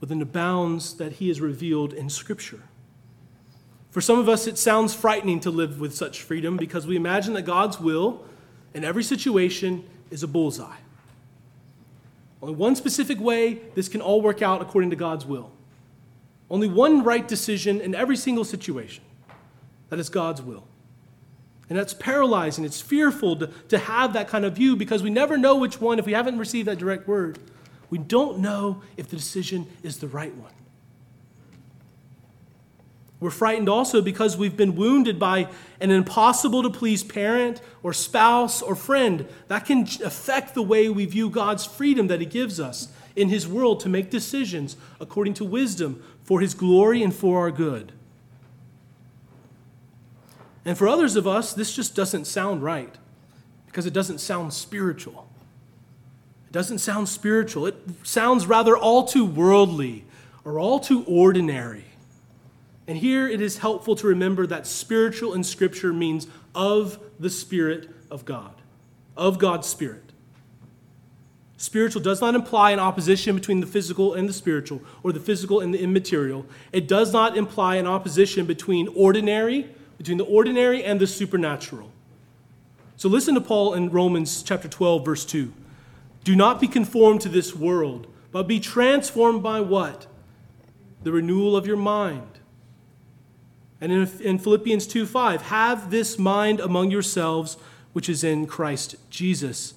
within 0.01 0.20
the 0.20 0.25
bounds 0.25 0.96
that 0.96 1.13
he 1.13 1.29
has 1.29 1.39
revealed 1.39 1.94
in 1.94 2.10
Scripture. 2.10 2.63
For 3.91 4.01
some 4.01 4.20
of 4.20 4.29
us, 4.29 4.48
it 4.48 4.58
sounds 4.58 4.94
frightening 4.94 5.39
to 5.41 5.50
live 5.50 5.79
with 5.79 5.96
such 5.96 6.22
freedom 6.22 6.58
because 6.58 6.86
we 6.86 6.96
imagine 6.96 7.34
that 7.34 7.44
God's 7.44 7.79
will 7.79 8.25
in 8.74 8.84
every 8.84 9.03
situation 9.03 9.84
is 10.12 10.24
a 10.24 10.27
bullseye. 10.27 10.77
Only 12.41 12.56
one 12.56 12.75
specific 12.75 13.20
way 13.20 13.60
this 13.75 13.89
can 13.89 14.01
all 14.01 14.22
work 14.22 14.41
out 14.41 14.62
according 14.62 14.91
to 14.91 14.96
God's 14.96 15.25
will. 15.25 15.51
Only 16.50 16.68
one 16.68 17.03
right 17.03 17.27
decision 17.27 17.82
in 17.82 17.96
every 17.96 18.18
single 18.18 18.44
situation. 18.44 19.03
That 19.89 20.00
is 20.00 20.10
God's 20.10 20.41
will. 20.41 20.65
And 21.69 21.77
that's 21.77 21.93
paralyzing. 21.93 22.65
It's 22.65 22.81
fearful 22.81 23.35
to, 23.38 23.47
to 23.67 23.77
have 23.77 24.13
that 24.13 24.27
kind 24.27 24.43
of 24.43 24.53
view 24.53 24.75
because 24.75 25.03
we 25.03 25.11
never 25.11 25.38
know 25.38 25.55
which 25.55 25.79
one, 25.79 25.99
if 25.99 26.05
we 26.05 26.13
haven't 26.13 26.39
received 26.39 26.67
that 26.67 26.79
direct 26.79 27.07
word, 27.07 27.38
we 27.89 27.99
don't 27.99 28.39
know 28.39 28.81
if 28.97 29.07
the 29.09 29.15
decision 29.15 29.67
is 29.83 29.97
the 29.97 30.07
right 30.07 30.35
one. 30.35 30.51
We're 33.19 33.31
frightened 33.31 33.67
also 33.67 34.01
because 34.01 34.38
we've 34.38 34.55
been 34.55 34.75
wounded 34.75 35.19
by 35.19 35.49
an 35.81 35.91
impossible 35.91 36.63
to 36.63 36.69
please 36.69 37.03
parent 37.03 37.61
or 37.83 37.91
spouse 37.91 38.61
or 38.61 38.75
friend. 38.75 39.27
That 39.49 39.65
can 39.65 39.81
affect 40.03 40.53
the 40.53 40.61
way 40.61 40.88
we 40.88 41.05
view 41.05 41.29
God's 41.29 41.65
freedom 41.65 42.07
that 42.07 42.21
He 42.21 42.25
gives 42.25 42.59
us 42.59 42.88
in 43.15 43.27
His 43.27 43.47
world 43.47 43.81
to 43.81 43.89
make 43.89 44.09
decisions 44.09 44.77
according 45.01 45.33
to 45.35 45.45
wisdom 45.45 46.01
for 46.23 46.39
His 46.39 46.53
glory 46.53 47.03
and 47.03 47.13
for 47.13 47.39
our 47.39 47.51
good. 47.51 47.91
And 50.69 50.77
for 50.77 50.88
others 50.88 51.15
of 51.15 51.25
us, 51.25 51.51
this 51.51 51.75
just 51.75 51.95
doesn't 51.95 52.25
sound 52.25 52.61
right 52.61 52.95
because 53.65 53.88
it 53.88 53.91
doesn't 53.91 54.19
sound 54.19 54.53
spiritual. 54.53 55.27
It 56.45 56.51
doesn't 56.51 56.77
sound 56.77 57.09
spiritual. 57.09 57.65
It 57.65 57.75
sounds 58.03 58.45
rather 58.45 58.77
all 58.77 59.05
too 59.05 59.25
worldly 59.25 60.05
or 60.45 60.59
all 60.59 60.79
too 60.79 61.03
ordinary. 61.07 61.85
And 62.88 62.99
here 62.99 63.27
it 63.27 63.41
is 63.41 63.57
helpful 63.57 63.95
to 63.95 64.05
remember 64.05 64.45
that 64.45 64.67
spiritual 64.67 65.33
in 65.33 65.43
Scripture 65.43 65.91
means 65.91 66.27
of 66.53 66.99
the 67.19 67.31
Spirit 67.31 67.89
of 68.11 68.23
God, 68.25 68.53
of 69.17 69.39
God's 69.39 69.65
Spirit. 69.65 70.11
Spiritual 71.57 72.03
does 72.03 72.21
not 72.21 72.35
imply 72.35 72.69
an 72.69 72.79
opposition 72.79 73.33
between 73.33 73.59
the 73.59 73.65
physical 73.65 74.13
and 74.13 74.29
the 74.29 74.33
spiritual, 74.33 74.83
or 75.01 75.13
the 75.13 75.19
physical 75.19 75.61
and 75.61 75.73
the 75.73 75.81
immaterial. 75.81 76.45
It 76.71 76.88
does 76.88 77.11
not 77.11 77.35
imply 77.35 77.77
an 77.77 77.88
opposition 77.88 78.45
between 78.45 78.88
ordinary, 78.89 79.67
between 80.00 80.18
the 80.18 80.25
ordinary 80.25 80.84
and 80.84 81.00
the 81.00 81.06
supernatural. 81.06 81.91
So 82.98 83.08
listen 83.08 83.36
to 83.36 83.41
Paul 83.41 83.75
in 83.75 83.91
Romans 83.91 84.41
chapter 84.41 84.68
12, 84.68 85.06
verse 85.06 85.24
2. 85.24 85.53
Do 86.24 86.36
not 86.36 86.60
be 86.60 86.68
conformed 86.68 87.22
to 87.22 87.29
this 87.29 87.56
world, 87.56 88.08
but 88.32 88.48
be 88.48 88.60
transformed 88.60 89.44
by 89.44 89.62
what? 89.62 90.08
The 91.03 91.12
renewal 91.12 91.56
of 91.56 91.68
your 91.68 91.77
mind 91.77 92.39
and 93.82 93.91
in, 93.91 94.10
in 94.22 94.39
Philippians 94.39 94.88
2 94.88 95.06
5, 95.06 95.44
have 95.44 95.91
this 95.91 96.20
mind 96.20 96.60
among 96.60 96.91
yourselves, 96.91 97.58
which 97.94 98.10
is 98.10 98.24
in 98.24 98.46
Christ 98.46 98.96
Jesus. 99.10 99.74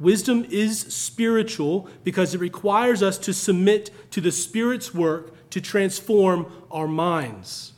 Wisdom 0.00 0.46
is 0.50 0.80
spiritual 0.80 1.88
because 2.02 2.34
it 2.34 2.40
requires 2.40 3.02
us 3.02 3.16
to 3.18 3.32
submit 3.32 3.90
to 4.10 4.20
the 4.20 4.32
Spirit's 4.32 4.92
work 4.92 5.50
to 5.50 5.60
transform 5.60 6.46
our 6.70 6.88
minds. 6.88 7.73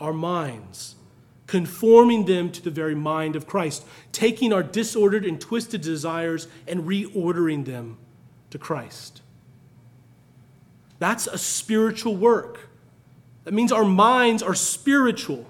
Our 0.00 0.12
minds. 0.12 0.96
Conforming 1.46 2.26
them 2.26 2.50
to 2.52 2.62
the 2.62 2.70
very 2.70 2.94
mind 2.94 3.34
of 3.34 3.46
Christ, 3.46 3.84
taking 4.12 4.52
our 4.52 4.62
disordered 4.62 5.24
and 5.24 5.40
twisted 5.40 5.80
desires 5.80 6.46
and 6.68 6.84
reordering 6.84 7.64
them 7.64 7.98
to 8.50 8.58
Christ. 8.58 9.20
That's 11.00 11.26
a 11.26 11.38
spiritual 11.38 12.14
work. 12.14 12.68
That 13.44 13.54
means 13.54 13.72
our 13.72 13.84
minds 13.84 14.42
are 14.44 14.54
spiritual, 14.54 15.46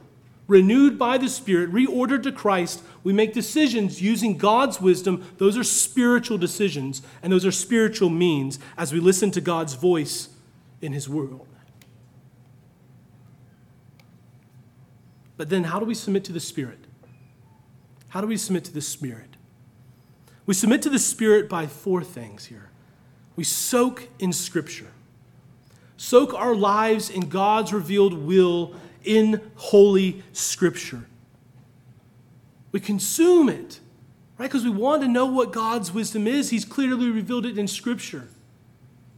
renewed 0.47 0.99
by 0.99 1.19
the 1.19 1.28
Spirit, 1.28 1.71
reordered 1.71 2.23
to 2.23 2.33
Christ. 2.33 2.83
We 3.02 3.12
make 3.12 3.35
decisions 3.35 4.00
using 4.00 4.38
God's 4.38 4.80
wisdom. 4.80 5.25
Those 5.38 5.59
are 5.59 5.64
spiritual 5.64 6.38
decisions, 6.38 7.02
and 7.23 7.33
those 7.33 7.45
are 7.45 7.52
spiritual 7.52 8.09
means 8.09 8.59
as 8.78 8.92
we 8.92 9.00
listen 9.00 9.30
to 9.33 9.40
God's 9.40 9.75
voice 9.75 10.30
in 10.80 10.92
His 10.92 11.09
world. 11.09 11.47
But 15.40 15.49
then, 15.49 15.64
how 15.64 15.80
do 15.80 15.87
we 15.87 15.94
submit 15.94 16.25
to 16.25 16.35
the 16.35 16.38
Spirit? 16.38 16.80
How 18.09 18.20
do 18.20 18.26
we 18.26 18.37
submit 18.37 18.64
to 18.64 18.75
the 18.75 18.82
Spirit? 18.82 19.38
We 20.44 20.52
submit 20.52 20.82
to 20.82 20.90
the 20.90 20.99
Spirit 20.99 21.49
by 21.49 21.66
four 21.66 22.04
things 22.04 22.44
here. 22.44 22.68
We 23.37 23.44
soak 23.44 24.11
in 24.18 24.35
Scripture 24.35 24.88
soak 25.97 26.35
our 26.35 26.54
lives 26.54 27.09
in 27.09 27.30
God's 27.30 27.73
revealed 27.73 28.12
will 28.12 28.75
in 29.02 29.40
Holy 29.54 30.23
Scripture. 30.35 31.06
We 32.70 32.80
consume 32.80 33.48
it, 33.48 33.81
right? 34.37 34.46
Because 34.46 34.64
we 34.64 34.70
want 34.70 35.00
to 35.00 35.09
know 35.09 35.24
what 35.24 35.53
God's 35.53 35.90
wisdom 35.90 36.26
is. 36.26 36.50
He's 36.50 36.66
clearly 36.66 37.09
revealed 37.09 37.46
it 37.46 37.57
in 37.57 37.66
Scripture. 37.66 38.29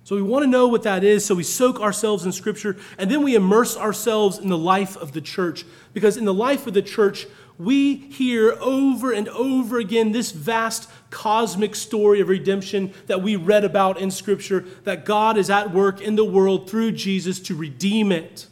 So 0.04 0.16
we 0.16 0.22
want 0.22 0.42
to 0.42 0.50
know 0.50 0.66
what 0.66 0.82
that 0.82 1.04
is, 1.04 1.24
so 1.24 1.34
we 1.34 1.44
soak 1.44 1.80
ourselves 1.80 2.24
in 2.24 2.32
Scripture, 2.32 2.76
and 2.98 3.08
then 3.08 3.22
we 3.22 3.36
immerse 3.36 3.76
ourselves 3.76 4.38
in 4.38 4.48
the 4.48 4.58
life 4.58 4.96
of 4.96 5.12
the 5.12 5.20
church. 5.20 5.64
Because 5.92 6.16
in 6.16 6.24
the 6.24 6.34
life 6.34 6.66
of 6.66 6.74
the 6.74 6.82
church, 6.82 7.26
we 7.56 7.94
hear 7.94 8.56
over 8.60 9.12
and 9.12 9.28
over 9.28 9.78
again 9.78 10.10
this 10.10 10.32
vast 10.32 10.90
cosmic 11.10 11.76
story 11.76 12.20
of 12.20 12.28
redemption 12.28 12.92
that 13.06 13.22
we 13.22 13.36
read 13.36 13.64
about 13.64 13.98
in 13.98 14.10
Scripture 14.10 14.64
that 14.82 15.04
God 15.04 15.36
is 15.36 15.50
at 15.50 15.72
work 15.72 16.00
in 16.00 16.16
the 16.16 16.24
world 16.24 16.68
through 16.68 16.92
Jesus 16.92 17.38
to 17.40 17.54
redeem 17.54 18.10
it, 18.10 18.48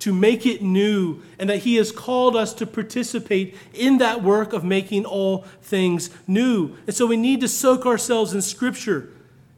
to 0.00 0.12
make 0.12 0.44
it 0.44 0.60
new, 0.60 1.22
and 1.38 1.48
that 1.48 1.58
He 1.58 1.76
has 1.76 1.90
called 1.90 2.36
us 2.36 2.52
to 2.54 2.66
participate 2.66 3.56
in 3.72 3.96
that 3.98 4.22
work 4.22 4.52
of 4.52 4.62
making 4.62 5.06
all 5.06 5.46
things 5.62 6.10
new. 6.26 6.76
And 6.86 6.94
so 6.94 7.06
we 7.06 7.16
need 7.16 7.40
to 7.40 7.48
soak 7.48 7.86
ourselves 7.86 8.34
in 8.34 8.42
Scripture 8.42 9.08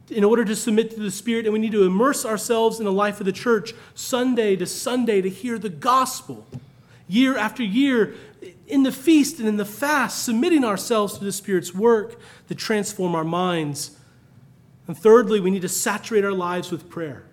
in 0.09 0.23
order 0.23 0.43
to 0.45 0.55
submit 0.55 0.91
to 0.91 0.99
the 0.99 1.11
Spirit, 1.11 1.45
and 1.45 1.53
we 1.53 1.59
need 1.59 1.71
to 1.71 1.83
immerse 1.83 2.25
ourselves 2.25 2.79
in 2.79 2.85
the 2.85 2.91
life 2.91 3.19
of 3.19 3.25
the 3.25 3.31
church 3.31 3.73
Sunday 3.93 4.55
to 4.55 4.65
Sunday 4.65 5.21
to 5.21 5.29
hear 5.29 5.57
the 5.57 5.69
gospel 5.69 6.47
year 7.07 7.37
after 7.37 7.63
year 7.63 8.13
in 8.67 8.83
the 8.83 8.91
feast 8.91 9.39
and 9.39 9.47
in 9.47 9.57
the 9.57 9.65
fast, 9.65 10.23
submitting 10.23 10.63
ourselves 10.63 11.17
to 11.17 11.23
the 11.23 11.31
Spirit's 11.31 11.73
work 11.73 12.19
to 12.47 12.55
transform 12.55 13.15
our 13.15 13.23
minds. 13.23 13.97
And 14.87 14.97
thirdly, 14.97 15.39
we 15.39 15.51
need 15.51 15.63
to 15.63 15.69
saturate 15.69 16.23
our 16.23 16.31
lives 16.31 16.71
with 16.71 16.89
prayer. 16.89 17.23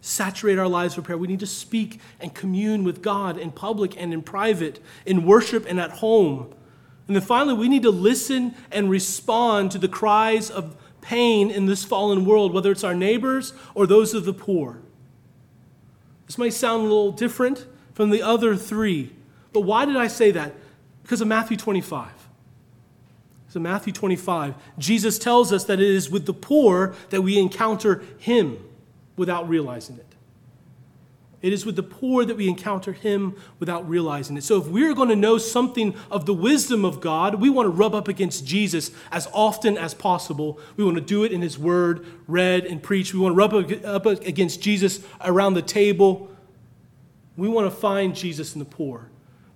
Saturate 0.00 0.58
our 0.58 0.68
lives 0.68 0.96
with 0.96 1.04
prayer. 1.04 1.18
We 1.18 1.26
need 1.28 1.40
to 1.40 1.46
speak 1.46 2.00
and 2.20 2.32
commune 2.32 2.84
with 2.84 3.02
God 3.02 3.36
in 3.36 3.50
public 3.50 4.00
and 4.00 4.14
in 4.14 4.22
private, 4.22 4.80
in 5.04 5.26
worship 5.26 5.66
and 5.68 5.78
at 5.80 5.90
home. 5.90 6.54
And 7.08 7.16
then 7.16 7.22
finally, 7.22 7.54
we 7.54 7.68
need 7.68 7.82
to 7.82 7.90
listen 7.90 8.54
and 8.70 8.88
respond 8.88 9.72
to 9.72 9.78
the 9.78 9.88
cries 9.88 10.50
of 10.50 10.76
pain 11.08 11.50
in 11.50 11.64
this 11.64 11.84
fallen 11.84 12.26
world, 12.26 12.52
whether 12.52 12.70
it's 12.70 12.84
our 12.84 12.94
neighbors 12.94 13.54
or 13.74 13.86
those 13.86 14.12
of 14.12 14.26
the 14.26 14.32
poor. 14.34 14.76
This 16.26 16.36
might 16.36 16.52
sound 16.52 16.80
a 16.80 16.82
little 16.82 17.12
different 17.12 17.66
from 17.94 18.10
the 18.10 18.20
other 18.20 18.54
three, 18.54 19.12
but 19.54 19.60
why 19.60 19.86
did 19.86 19.96
I 19.96 20.06
say 20.06 20.30
that? 20.32 20.54
Because 21.02 21.22
of 21.22 21.28
Matthew 21.28 21.56
25. 21.56 22.10
So, 23.48 23.58
Matthew 23.58 23.94
25, 23.94 24.54
Jesus 24.76 25.18
tells 25.18 25.50
us 25.50 25.64
that 25.64 25.80
it 25.80 25.88
is 25.88 26.10
with 26.10 26.26
the 26.26 26.34
poor 26.34 26.94
that 27.08 27.22
we 27.22 27.38
encounter 27.38 28.02
Him 28.18 28.58
without 29.16 29.48
realizing 29.48 29.96
it. 29.96 30.07
It 31.40 31.52
is 31.52 31.64
with 31.64 31.76
the 31.76 31.84
poor 31.84 32.24
that 32.24 32.36
we 32.36 32.48
encounter 32.48 32.92
Him 32.92 33.36
without 33.60 33.88
realizing 33.88 34.36
it. 34.36 34.42
So, 34.42 34.58
if 34.58 34.66
we're 34.66 34.94
going 34.94 35.08
to 35.08 35.16
know 35.16 35.38
something 35.38 35.94
of 36.10 36.26
the 36.26 36.34
wisdom 36.34 36.84
of 36.84 37.00
God, 37.00 37.36
we 37.36 37.48
want 37.48 37.66
to 37.66 37.70
rub 37.70 37.94
up 37.94 38.08
against 38.08 38.44
Jesus 38.44 38.90
as 39.12 39.28
often 39.32 39.78
as 39.78 39.94
possible. 39.94 40.58
We 40.76 40.84
want 40.84 40.96
to 40.96 41.02
do 41.02 41.22
it 41.22 41.30
in 41.30 41.40
His 41.40 41.56
Word, 41.56 42.04
read 42.26 42.64
and 42.64 42.82
preached. 42.82 43.14
We 43.14 43.20
want 43.20 43.34
to 43.34 43.36
rub 43.36 43.54
up 43.84 44.06
against 44.06 44.60
Jesus 44.60 45.00
around 45.20 45.54
the 45.54 45.62
table. 45.62 46.28
We 47.36 47.48
want 47.48 47.70
to 47.72 47.76
find 47.76 48.16
Jesus 48.16 48.54
in 48.54 48.58
the 48.58 48.64
poor. 48.64 49.08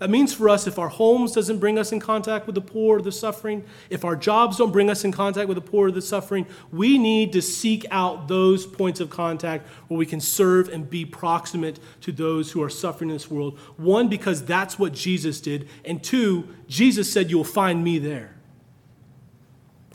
That 0.03 0.11
means 0.11 0.35
for 0.35 0.49
us, 0.49 0.67
if 0.67 0.81
our 0.81 0.89
homes 0.89 1.31
doesn't 1.31 1.59
bring 1.59 1.79
us 1.79 1.93
in 1.93 2.01
contact 2.01 2.47
with 2.47 2.57
the 2.57 2.61
poor 2.61 2.99
or 2.99 3.03
the 3.03 3.13
suffering, 3.13 3.63
if 3.89 4.05
our 4.05 4.17
jobs 4.17 4.57
don't 4.57 4.73
bring 4.73 4.91
us 4.91 5.05
in 5.05 5.13
contact 5.13 5.47
with 5.47 5.55
the 5.55 5.61
poor 5.61 5.87
or 5.87 5.91
the 5.93 6.03
suffering, 6.03 6.45
we 6.73 6.99
need 6.99 7.33
to 7.35 7.41
seek 7.41 7.87
out 7.93 8.27
those 8.27 8.67
points 8.67 8.99
of 8.99 9.11
contact 9.11 9.65
where 9.87 9.97
we 9.97 10.05
can 10.05 10.19
serve 10.19 10.69
and 10.69 10.91
be 10.91 11.05
proximate 11.05 11.79
to 12.01 12.11
those 12.11 12.51
who 12.51 12.61
are 12.61 12.69
suffering 12.69 13.11
in 13.11 13.15
this 13.15 13.31
world. 13.31 13.57
One, 13.77 14.09
because 14.09 14.45
that's 14.45 14.77
what 14.77 14.93
Jesus 14.93 15.41
did, 15.41 15.69
and 15.85 16.03
two, 16.03 16.49
Jesus 16.67 17.13
said, 17.13 17.31
You'll 17.31 17.45
find 17.45 17.85
me 17.85 18.01
there. 18.01 18.35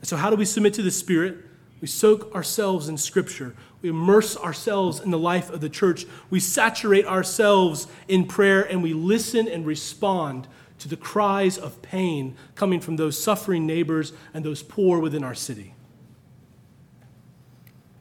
So, 0.04 0.16
how 0.16 0.30
do 0.30 0.38
we 0.38 0.46
submit 0.46 0.74
to 0.76 0.82
the 0.82 0.90
Spirit? 0.90 1.36
We 1.82 1.90
soak 1.90 2.34
ourselves 2.34 2.88
in 2.88 2.96
Scripture. 2.96 3.58
We 3.88 3.92
immerse 3.92 4.36
ourselves 4.36 5.00
in 5.00 5.12
the 5.12 5.18
life 5.18 5.50
of 5.50 5.62
the 5.62 5.70
church. 5.70 6.06
We 6.30 6.42
saturate 6.42 7.06
ourselves 7.06 7.88
in 8.10 8.26
prayer 8.26 8.62
and 8.62 8.84
we 8.84 8.92
listen 8.92 9.48
and 9.48 9.66
respond 9.66 10.50
to 10.80 10.90
the 10.90 10.98
cries 10.98 11.58
of 11.58 11.82
pain 11.82 12.36
coming 12.54 12.82
from 12.82 12.98
those 12.98 13.18
suffering 13.18 13.66
neighbors 13.66 14.12
and 14.34 14.44
those 14.44 14.62
poor 14.62 15.00
within 15.00 15.24
our 15.24 15.34
city. 15.34 15.74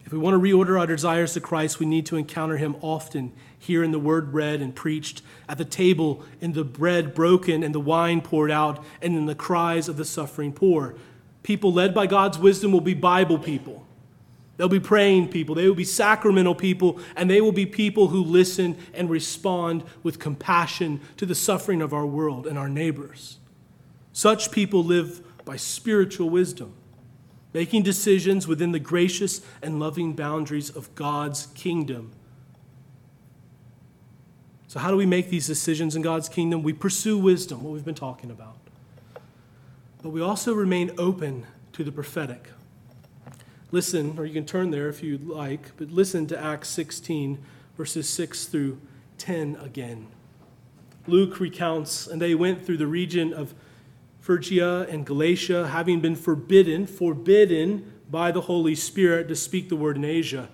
If 0.04 0.12
we 0.12 0.18
want 0.18 0.34
to 0.34 0.40
reorder 0.40 0.76
our 0.76 0.88
desires 0.88 1.34
to 1.34 1.40
Christ, 1.40 1.78
we 1.78 1.86
need 1.86 2.06
to 2.06 2.16
encounter 2.16 2.56
Him 2.56 2.74
often 2.80 3.32
here 3.56 3.84
in 3.84 3.92
the 3.92 4.00
word 4.00 4.34
read 4.34 4.60
and 4.60 4.74
preached, 4.74 5.22
at 5.48 5.56
the 5.56 5.64
table, 5.64 6.24
in 6.40 6.52
the 6.52 6.64
bread 6.64 7.14
broken 7.14 7.62
and 7.62 7.72
the 7.72 7.78
wine 7.78 8.22
poured 8.22 8.50
out, 8.50 8.84
and 9.00 9.14
in 9.14 9.26
the 9.26 9.36
cries 9.36 9.88
of 9.88 9.98
the 9.98 10.04
suffering 10.04 10.52
poor. 10.52 10.96
People 11.44 11.72
led 11.72 11.94
by 11.94 12.08
God's 12.08 12.40
wisdom 12.40 12.72
will 12.72 12.80
be 12.80 12.94
Bible 12.94 13.38
people. 13.38 13.86
They'll 14.56 14.68
be 14.68 14.80
praying 14.80 15.28
people, 15.28 15.54
they 15.54 15.68
will 15.68 15.74
be 15.74 15.84
sacramental 15.84 16.54
people, 16.54 16.98
and 17.14 17.30
they 17.30 17.40
will 17.40 17.52
be 17.52 17.66
people 17.66 18.08
who 18.08 18.22
listen 18.22 18.78
and 18.94 19.10
respond 19.10 19.84
with 20.02 20.18
compassion 20.18 21.00
to 21.18 21.26
the 21.26 21.34
suffering 21.34 21.82
of 21.82 21.92
our 21.92 22.06
world 22.06 22.46
and 22.46 22.58
our 22.58 22.68
neighbors. 22.68 23.38
Such 24.12 24.50
people 24.50 24.82
live 24.82 25.20
by 25.44 25.56
spiritual 25.56 26.30
wisdom. 26.30 26.74
making 27.52 27.82
decisions 27.82 28.46
within 28.46 28.72
the 28.72 28.78
gracious 28.78 29.40
and 29.62 29.80
loving 29.80 30.12
boundaries 30.12 30.68
of 30.68 30.94
God's 30.94 31.46
kingdom. 31.54 32.12
So, 34.68 34.78
how 34.78 34.90
do 34.90 34.96
we 34.98 35.06
make 35.06 35.30
these 35.30 35.46
decisions 35.46 35.96
in 35.96 36.02
God's 36.02 36.28
kingdom? 36.28 36.62
We 36.62 36.74
pursue 36.74 37.16
wisdom, 37.16 37.62
what 37.62 37.72
we've 37.72 37.84
been 37.84 37.94
talking 37.94 38.30
about. 38.30 38.58
But 40.02 40.10
we 40.10 40.20
also 40.20 40.52
remain 40.52 40.90
open 40.98 41.46
to 41.72 41.82
the 41.82 41.92
prophetic. 41.92 42.48
Listen, 43.72 44.16
or 44.18 44.24
you 44.24 44.32
can 44.32 44.46
turn 44.46 44.70
there 44.70 44.88
if 44.88 45.02
you'd 45.02 45.26
like, 45.26 45.72
but 45.76 45.90
listen 45.90 46.26
to 46.28 46.38
Acts 46.40 46.68
16, 46.68 47.38
verses 47.76 48.08
6 48.08 48.46
through 48.46 48.80
10 49.18 49.56
again. 49.60 50.06
Luke 51.08 51.40
recounts, 51.40 52.06
and 52.06 52.22
they 52.22 52.34
went 52.34 52.64
through 52.64 52.76
the 52.76 52.86
region 52.86 53.32
of 53.32 53.54
Phrygia 54.20 54.82
and 54.88 55.04
Galatia, 55.04 55.68
having 55.68 56.00
been 56.00 56.16
forbidden, 56.16 56.86
forbidden 56.86 57.92
by 58.10 58.30
the 58.30 58.42
Holy 58.42 58.74
Spirit 58.74 59.28
to 59.28 59.36
speak 59.36 59.68
the 59.68 59.76
word 59.76 59.96
in 59.96 60.04
Asia. 60.04 60.48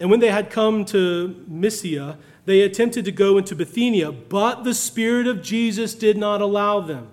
And 0.00 0.10
when 0.10 0.20
they 0.20 0.30
had 0.30 0.50
come 0.50 0.84
to 0.86 1.44
Mysia, 1.46 2.18
they 2.44 2.62
attempted 2.62 3.04
to 3.04 3.12
go 3.12 3.38
into 3.38 3.54
Bithynia, 3.54 4.10
but 4.10 4.64
the 4.64 4.74
Spirit 4.74 5.28
of 5.28 5.42
Jesus 5.42 5.94
did 5.94 6.16
not 6.16 6.40
allow 6.40 6.80
them. 6.80 7.08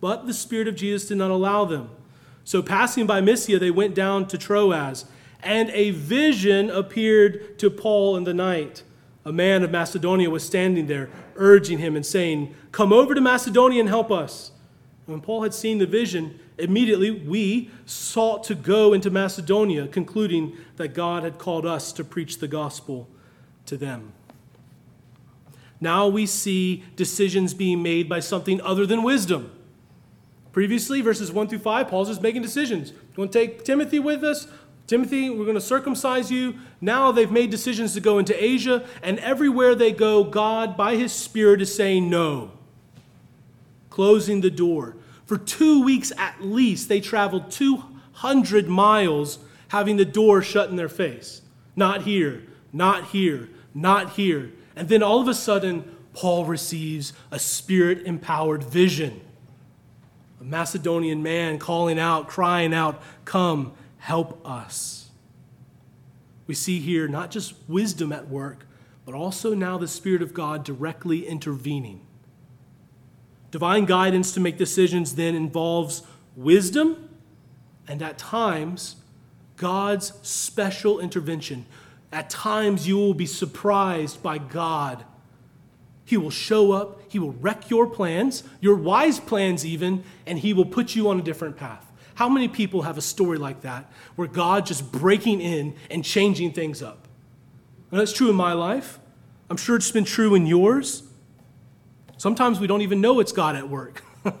But 0.00 0.26
the 0.26 0.34
Spirit 0.34 0.66
of 0.66 0.74
Jesus 0.74 1.06
did 1.06 1.18
not 1.18 1.30
allow 1.30 1.64
them. 1.64 1.90
So, 2.44 2.62
passing 2.62 3.06
by 3.06 3.20
Mysia, 3.20 3.58
they 3.58 3.70
went 3.70 3.94
down 3.94 4.28
to 4.28 4.38
Troas, 4.38 5.06
and 5.42 5.70
a 5.70 5.90
vision 5.90 6.70
appeared 6.70 7.58
to 7.58 7.70
Paul 7.70 8.16
in 8.16 8.24
the 8.24 8.34
night. 8.34 8.82
A 9.24 9.32
man 9.32 9.62
of 9.62 9.70
Macedonia 9.70 10.28
was 10.28 10.44
standing 10.44 10.86
there, 10.86 11.08
urging 11.36 11.78
him 11.78 11.96
and 11.96 12.04
saying, 12.04 12.54
Come 12.72 12.92
over 12.92 13.14
to 13.14 13.20
Macedonia 13.20 13.80
and 13.80 13.88
help 13.88 14.10
us. 14.10 14.50
When 15.06 15.20
Paul 15.20 15.42
had 15.42 15.54
seen 15.54 15.78
the 15.78 15.86
vision, 15.86 16.38
immediately 16.58 17.10
we 17.10 17.70
sought 17.86 18.44
to 18.44 18.54
go 18.54 18.92
into 18.92 19.10
Macedonia, 19.10 19.86
concluding 19.86 20.56
that 20.76 20.94
God 20.94 21.22
had 21.22 21.38
called 21.38 21.64
us 21.66 21.92
to 21.94 22.04
preach 22.04 22.38
the 22.38 22.48
gospel 22.48 23.08
to 23.66 23.76
them. 23.76 24.12
Now 25.80 26.08
we 26.08 26.26
see 26.26 26.84
decisions 26.96 27.52
being 27.52 27.82
made 27.82 28.08
by 28.08 28.20
something 28.20 28.60
other 28.60 28.86
than 28.86 29.02
wisdom. 29.02 29.52
Previously, 30.54 31.00
verses 31.00 31.32
1 31.32 31.48
through 31.48 31.58
5, 31.58 31.88
Paul's 31.88 32.06
just 32.06 32.22
making 32.22 32.40
decisions. 32.40 32.92
We 32.92 33.20
want 33.20 33.32
to 33.32 33.38
take 33.40 33.64
Timothy 33.64 33.98
with 33.98 34.22
us. 34.22 34.46
Timothy, 34.86 35.28
we're 35.28 35.46
going 35.46 35.56
to 35.56 35.60
circumcise 35.60 36.30
you. 36.30 36.54
Now 36.80 37.10
they've 37.10 37.28
made 37.28 37.50
decisions 37.50 37.92
to 37.94 38.00
go 38.00 38.20
into 38.20 38.40
Asia, 38.42 38.86
and 39.02 39.18
everywhere 39.18 39.74
they 39.74 39.90
go, 39.90 40.22
God, 40.22 40.76
by 40.76 40.94
his 40.94 41.12
Spirit, 41.12 41.60
is 41.60 41.74
saying 41.74 42.08
no, 42.08 42.52
closing 43.90 44.42
the 44.42 44.50
door. 44.50 44.94
For 45.26 45.36
two 45.36 45.82
weeks 45.82 46.12
at 46.16 46.40
least, 46.40 46.88
they 46.88 47.00
traveled 47.00 47.50
200 47.50 48.68
miles 48.68 49.40
having 49.68 49.96
the 49.96 50.04
door 50.04 50.40
shut 50.40 50.70
in 50.70 50.76
their 50.76 50.88
face. 50.88 51.42
Not 51.74 52.02
here, 52.02 52.44
not 52.72 53.06
here, 53.06 53.48
not 53.74 54.10
here. 54.10 54.52
And 54.76 54.88
then 54.88 55.02
all 55.02 55.20
of 55.20 55.26
a 55.26 55.34
sudden, 55.34 55.96
Paul 56.12 56.44
receives 56.44 57.12
a 57.32 57.40
spirit 57.40 58.02
empowered 58.06 58.62
vision 58.62 59.20
a 60.44 60.46
Macedonian 60.46 61.22
man 61.22 61.58
calling 61.58 61.98
out, 61.98 62.28
crying 62.28 62.74
out, 62.74 63.02
Come, 63.24 63.72
help 63.98 64.46
us. 64.46 65.10
We 66.46 66.54
see 66.54 66.80
here 66.80 67.08
not 67.08 67.30
just 67.30 67.54
wisdom 67.66 68.12
at 68.12 68.28
work, 68.28 68.66
but 69.06 69.14
also 69.14 69.54
now 69.54 69.78
the 69.78 69.88
Spirit 69.88 70.20
of 70.20 70.34
God 70.34 70.64
directly 70.64 71.26
intervening. 71.26 72.00
Divine 73.50 73.86
guidance 73.86 74.32
to 74.32 74.40
make 74.40 74.58
decisions 74.58 75.14
then 75.14 75.34
involves 75.34 76.02
wisdom 76.36 77.08
and 77.86 78.02
at 78.02 78.18
times 78.18 78.96
God's 79.56 80.12
special 80.22 81.00
intervention. 81.00 81.64
At 82.12 82.28
times 82.28 82.86
you 82.86 82.96
will 82.96 83.14
be 83.14 83.26
surprised 83.26 84.22
by 84.22 84.38
God 84.38 85.04
he 86.04 86.16
will 86.16 86.30
show 86.30 86.72
up, 86.72 87.00
He 87.08 87.18
will 87.18 87.32
wreck 87.32 87.70
your 87.70 87.86
plans, 87.86 88.44
your 88.60 88.76
wise 88.76 89.18
plans 89.18 89.64
even, 89.64 90.04
and 90.26 90.38
He 90.38 90.52
will 90.52 90.66
put 90.66 90.94
you 90.94 91.08
on 91.08 91.18
a 91.18 91.22
different 91.22 91.56
path. 91.56 91.90
How 92.14 92.28
many 92.28 92.46
people 92.46 92.82
have 92.82 92.98
a 92.98 93.02
story 93.02 93.38
like 93.38 93.62
that 93.62 93.90
where 94.14 94.28
God 94.28 94.66
just 94.66 94.92
breaking 94.92 95.40
in 95.40 95.74
and 95.90 96.04
changing 96.04 96.52
things 96.52 96.82
up? 96.82 97.08
And 97.90 97.98
that's 97.98 98.12
true 98.12 98.28
in 98.30 98.36
my 98.36 98.52
life. 98.52 98.98
I'm 99.50 99.56
sure 99.56 99.76
it's 99.76 99.90
been 99.90 100.04
true 100.04 100.34
in 100.34 100.46
yours. 100.46 101.02
Sometimes 102.18 102.60
we 102.60 102.66
don't 102.66 102.82
even 102.82 103.00
know 103.00 103.18
it's 103.20 103.32
God 103.32 103.56
at 103.56 103.68
work. 103.68 104.04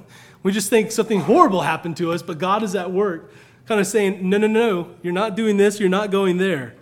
we 0.42 0.52
just 0.52 0.70
think 0.70 0.92
something 0.92 1.20
horrible 1.20 1.62
happened 1.62 1.96
to 1.96 2.12
us, 2.12 2.22
but 2.22 2.38
God 2.38 2.62
is 2.62 2.74
at 2.74 2.92
work, 2.92 3.32
kind 3.66 3.80
of 3.80 3.86
saying, 3.86 4.28
no, 4.28 4.38
no, 4.38 4.46
no, 4.46 4.94
you're 5.02 5.12
not 5.12 5.34
doing 5.34 5.56
this, 5.56 5.80
you're 5.80 5.88
not 5.88 6.10
going 6.10 6.36
there. 6.36 6.74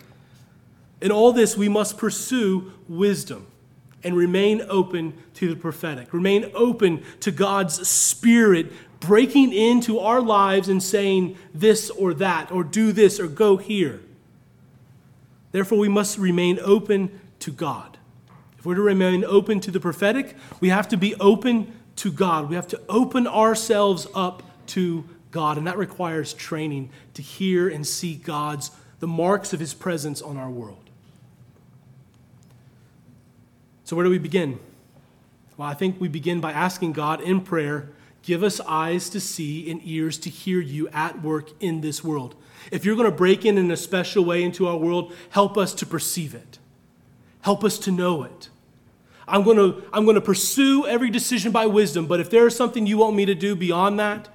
In 1.01 1.11
all 1.11 1.33
this, 1.33 1.57
we 1.57 1.69
must 1.69 1.97
pursue 1.97 2.73
wisdom 2.89 3.47
and 4.05 4.17
remain 4.17 4.63
open 4.69 5.15
to 5.35 5.49
the 5.49 5.57
prophetic. 5.57 6.13
Remain 6.13 6.51
open 6.55 7.03
to 7.21 7.31
God's 7.31 7.87
Spirit 7.89 8.73
breaking 9.01 9.53
into 9.53 9.99
our 9.99 10.21
lives 10.21 10.69
and 10.69 10.83
saying 10.83 11.37
this 11.53 11.91
or 11.91 12.15
that, 12.15 12.53
or 12.53 12.63
do 12.63 12.93
this 12.93 13.19
or 13.19 13.27
go 13.27 13.57
here. 13.57 14.01
Therefore, 15.51 15.79
we 15.79 15.89
must 15.89 16.19
remain 16.19 16.59
open 16.63 17.21
to 17.41 17.51
God. 17.51 17.99
If 18.59 18.65
we're 18.65 18.77
to 18.77 18.83
remain 18.83 19.25
open 19.25 19.61
to 19.61 19.71
the 19.71 19.81
prophetic, 19.81 20.37
we 20.61 20.69
have 20.69 20.89
to 20.89 20.97
be 20.97 21.17
open 21.17 21.73
to 21.97 22.13
God. 22.13 22.49
We 22.49 22.55
have 22.55 22.69
to 22.69 22.81
open 22.89 23.27
ourselves 23.27 24.07
up 24.15 24.43
to 24.69 25.05
God, 25.33 25.59
and 25.59 25.67
that 25.67 25.77
requires 25.77 26.33
training 26.33 26.91
to 27.15 27.23
hear 27.23 27.69
and 27.69 27.87
see 27.87 28.15
God's 28.15 28.71
the 29.01 29.09
marks 29.09 29.53
of 29.53 29.59
his 29.59 29.75
presence 29.75 30.23
on 30.23 30.37
our 30.37 30.49
world. 30.49 30.82
So, 33.85 33.97
where 33.97 34.05
do 34.05 34.11
we 34.11 34.19
begin? 34.19 34.59
Well, 35.57 35.69
I 35.69 35.75
think 35.75 36.01
we 36.01 36.09
begin 36.09 36.41
by 36.41 36.53
asking 36.53 36.93
God 36.93 37.21
in 37.21 37.41
prayer 37.41 37.91
give 38.23 38.43
us 38.43 38.61
eyes 38.61 39.11
to 39.11 39.21
see 39.21 39.71
and 39.71 39.81
ears 39.85 40.17
to 40.17 40.31
hear 40.31 40.61
you 40.61 40.89
at 40.89 41.23
work 41.23 41.51
in 41.61 41.81
this 41.81 42.05
world. 42.05 42.37
If 42.71 42.85
you're 42.85 42.97
going 42.97 43.11
to 43.11 43.17
break 43.17 43.45
in 43.45 43.59
in 43.59 43.71
a 43.71 43.77
special 43.77 44.25
way 44.25 44.45
into 44.45 44.69
our 44.69 44.77
world, 44.77 45.13
help 45.31 45.59
us 45.59 45.75
to 45.75 45.87
perceive 45.87 46.35
it, 46.35 46.59
help 47.41 47.65
us 47.65 47.79
to 47.81 47.91
know 47.91 48.23
it. 48.23 48.49
I'm 49.27 49.43
going 49.43 49.57
to, 49.57 49.83
I'm 49.93 50.05
going 50.05 50.17
to 50.17 50.21
pursue 50.21 50.87
every 50.87 51.11
decision 51.11 51.53
by 51.53 51.67
wisdom, 51.67 52.07
but 52.07 52.21
if 52.21 52.31
there 52.31 52.47
is 52.47 52.57
something 52.57 52.87
you 52.87 52.99
want 52.99 53.17
me 53.17 53.25
to 53.27 53.35
do 53.35 53.55
beyond 53.55 53.99
that, 53.99 54.29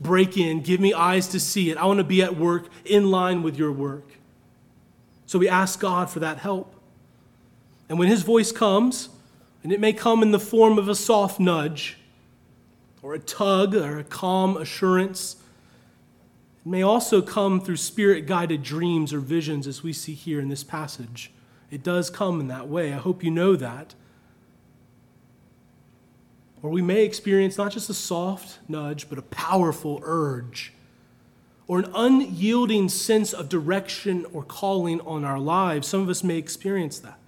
break 0.00 0.36
in, 0.36 0.60
give 0.60 0.80
me 0.80 0.92
eyes 0.92 1.28
to 1.28 1.40
see 1.40 1.70
it. 1.70 1.78
I 1.78 1.84
want 1.86 1.98
to 1.98 2.04
be 2.04 2.22
at 2.22 2.36
work 2.36 2.68
in 2.84 3.10
line 3.10 3.42
with 3.42 3.56
your 3.58 3.72
work. 3.72 4.04
So 5.26 5.38
we 5.38 5.48
ask 5.48 5.78
God 5.78 6.10
for 6.10 6.20
that 6.20 6.38
help. 6.38 6.73
And 7.88 7.98
when 7.98 8.08
his 8.08 8.22
voice 8.22 8.52
comes, 8.52 9.08
and 9.62 9.72
it 9.72 9.80
may 9.80 9.92
come 9.92 10.22
in 10.22 10.30
the 10.30 10.38
form 10.38 10.78
of 10.78 10.88
a 10.88 10.94
soft 10.94 11.38
nudge, 11.38 11.96
or 13.02 13.14
a 13.14 13.18
tug, 13.18 13.74
or 13.74 13.98
a 13.98 14.04
calm 14.04 14.56
assurance, 14.56 15.36
it 16.64 16.68
may 16.68 16.82
also 16.82 17.20
come 17.20 17.60
through 17.60 17.76
spirit 17.76 18.26
guided 18.26 18.62
dreams 18.62 19.12
or 19.12 19.20
visions, 19.20 19.66
as 19.66 19.82
we 19.82 19.92
see 19.92 20.14
here 20.14 20.40
in 20.40 20.48
this 20.48 20.64
passage. 20.64 21.30
It 21.70 21.82
does 21.82 22.08
come 22.08 22.40
in 22.40 22.48
that 22.48 22.68
way. 22.68 22.92
I 22.92 22.98
hope 22.98 23.22
you 23.22 23.30
know 23.30 23.56
that. 23.56 23.94
Or 26.62 26.70
we 26.70 26.80
may 26.80 27.04
experience 27.04 27.58
not 27.58 27.72
just 27.72 27.90
a 27.90 27.94
soft 27.94 28.58
nudge, 28.68 29.10
but 29.10 29.18
a 29.18 29.22
powerful 29.22 30.00
urge, 30.02 30.72
or 31.66 31.78
an 31.78 31.90
unyielding 31.94 32.88
sense 32.88 33.34
of 33.34 33.50
direction 33.50 34.24
or 34.32 34.42
calling 34.42 35.00
on 35.02 35.24
our 35.24 35.38
lives. 35.38 35.88
Some 35.88 36.00
of 36.00 36.08
us 36.08 36.24
may 36.24 36.38
experience 36.38 36.98
that. 37.00 37.18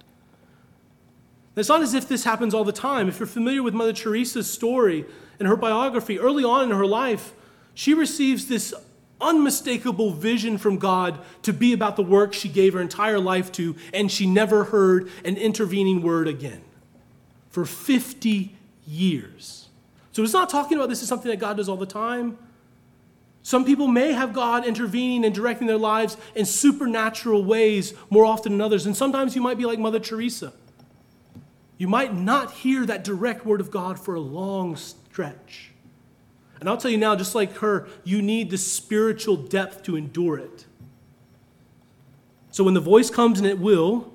It's 1.57 1.69
not 1.69 1.81
as 1.81 1.95
if 1.95 2.07
this 2.07 2.23
happens 2.23 2.53
all 2.53 2.63
the 2.63 2.71
time. 2.71 3.09
If 3.09 3.19
you're 3.19 3.27
familiar 3.27 3.63
with 3.63 3.73
Mother 3.73 3.93
Teresa's 3.93 4.49
story 4.49 5.05
and 5.39 5.47
her 5.47 5.55
biography, 5.55 6.19
early 6.19 6.43
on 6.43 6.69
in 6.69 6.77
her 6.77 6.85
life, 6.85 7.33
she 7.73 7.93
receives 7.93 8.47
this 8.47 8.73
unmistakable 9.19 10.11
vision 10.11 10.59
from 10.59 10.77
God 10.77 11.19
to 11.41 11.51
be 11.51 11.73
about 11.73 11.95
the 11.95 12.03
work 12.03 12.33
she 12.33 12.47
gave 12.47 12.73
her 12.73 12.81
entire 12.81 13.19
life 13.19 13.51
to, 13.53 13.75
and 13.91 14.11
she 14.11 14.27
never 14.27 14.65
heard 14.65 15.09
an 15.25 15.35
intervening 15.35 16.03
word 16.03 16.27
again 16.27 16.61
for 17.49 17.65
50 17.65 18.55
years. 18.85 19.69
So 20.11 20.21
it's 20.21 20.33
not 20.33 20.49
talking 20.49 20.77
about 20.77 20.89
this 20.89 21.01
is 21.01 21.07
something 21.07 21.29
that 21.31 21.39
God 21.39 21.57
does 21.57 21.67
all 21.69 21.77
the 21.77 21.87
time. 21.87 22.37
Some 23.41 23.65
people 23.65 23.87
may 23.87 24.11
have 24.11 24.33
God 24.33 24.65
intervening 24.65 25.25
and 25.25 25.33
directing 25.33 25.65
their 25.67 25.77
lives 25.77 26.17
in 26.35 26.45
supernatural 26.45 27.43
ways 27.43 27.93
more 28.11 28.25
often 28.25 28.51
than 28.51 28.61
others. 28.61 28.85
And 28.85 28.95
sometimes 28.95 29.35
you 29.35 29.41
might 29.41 29.57
be 29.57 29.65
like 29.65 29.79
Mother 29.79 29.99
Teresa 29.99 30.53
you 31.77 31.87
might 31.87 32.15
not 32.15 32.51
hear 32.51 32.85
that 32.85 33.03
direct 33.03 33.45
word 33.45 33.61
of 33.61 33.71
God 33.71 33.99
for 33.99 34.15
a 34.15 34.19
long 34.19 34.75
stretch. 34.75 35.71
And 36.59 36.67
I'll 36.67 36.77
tell 36.77 36.89
you 36.89 36.97
now, 36.97 37.15
just 37.15 37.35
like 37.35 37.57
her, 37.57 37.87
you 38.03 38.21
need 38.21 38.49
the 38.49 38.57
spiritual 38.57 39.35
depth 39.35 39.83
to 39.83 39.95
endure 39.95 40.39
it. 40.39 40.65
So 42.49 42.63
when 42.63 42.73
the 42.73 42.79
voice 42.79 43.11
comes, 43.11 43.37
and 43.39 43.47
it 43.47 43.59
will, 43.59 44.11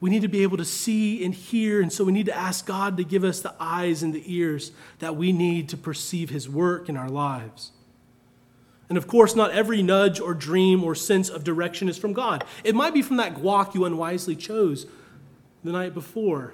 we 0.00 0.10
need 0.10 0.22
to 0.22 0.28
be 0.28 0.42
able 0.44 0.56
to 0.58 0.64
see 0.64 1.24
and 1.24 1.34
hear. 1.34 1.80
And 1.80 1.92
so 1.92 2.04
we 2.04 2.12
need 2.12 2.26
to 2.26 2.36
ask 2.36 2.66
God 2.66 2.96
to 2.96 3.04
give 3.04 3.24
us 3.24 3.40
the 3.40 3.54
eyes 3.58 4.02
and 4.02 4.14
the 4.14 4.22
ears 4.26 4.70
that 5.00 5.16
we 5.16 5.32
need 5.32 5.68
to 5.70 5.76
perceive 5.76 6.30
His 6.30 6.48
work 6.48 6.88
in 6.88 6.96
our 6.96 7.08
lives. 7.08 7.72
And 8.88 8.98
of 8.98 9.08
course, 9.08 9.34
not 9.34 9.52
every 9.52 9.82
nudge 9.82 10.20
or 10.20 10.34
dream 10.34 10.84
or 10.84 10.94
sense 10.94 11.28
of 11.28 11.44
direction 11.44 11.88
is 11.88 11.96
from 11.96 12.12
God. 12.12 12.44
It 12.62 12.74
might 12.74 12.94
be 12.94 13.02
from 13.02 13.16
that 13.16 13.34
guac 13.34 13.74
you 13.74 13.84
unwisely 13.84 14.36
chose 14.36 14.86
the 15.64 15.72
night 15.72 15.94
before. 15.94 16.52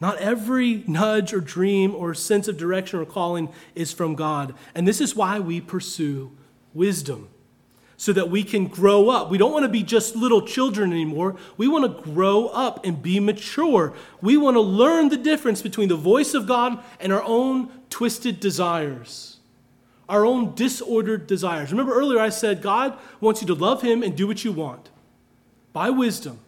Not 0.00 0.18
every 0.18 0.84
nudge 0.86 1.32
or 1.32 1.40
dream 1.40 1.94
or 1.94 2.12
sense 2.14 2.48
of 2.48 2.58
direction 2.58 3.00
or 3.00 3.06
calling 3.06 3.48
is 3.74 3.92
from 3.92 4.14
God. 4.14 4.54
And 4.74 4.86
this 4.86 5.00
is 5.00 5.16
why 5.16 5.40
we 5.40 5.60
pursue 5.60 6.32
wisdom, 6.74 7.28
so 7.96 8.12
that 8.12 8.28
we 8.28 8.44
can 8.44 8.66
grow 8.66 9.08
up. 9.08 9.30
We 9.30 9.38
don't 9.38 9.52
want 9.52 9.62
to 9.62 9.70
be 9.70 9.82
just 9.82 10.14
little 10.14 10.42
children 10.42 10.92
anymore. 10.92 11.36
We 11.56 11.66
want 11.66 11.84
to 11.84 12.12
grow 12.12 12.48
up 12.48 12.84
and 12.84 13.02
be 13.02 13.18
mature. 13.20 13.94
We 14.20 14.36
want 14.36 14.56
to 14.56 14.60
learn 14.60 15.08
the 15.08 15.16
difference 15.16 15.62
between 15.62 15.88
the 15.88 15.96
voice 15.96 16.34
of 16.34 16.46
God 16.46 16.84
and 17.00 17.10
our 17.10 17.22
own 17.22 17.70
twisted 17.88 18.38
desires, 18.38 19.38
our 20.10 20.26
own 20.26 20.54
disordered 20.54 21.26
desires. 21.26 21.70
Remember 21.70 21.94
earlier 21.94 22.20
I 22.20 22.28
said 22.28 22.60
God 22.60 22.98
wants 23.18 23.40
you 23.40 23.46
to 23.46 23.54
love 23.54 23.80
Him 23.80 24.02
and 24.02 24.14
do 24.14 24.26
what 24.26 24.44
you 24.44 24.52
want 24.52 24.90
by 25.72 25.88
wisdom. 25.88 26.40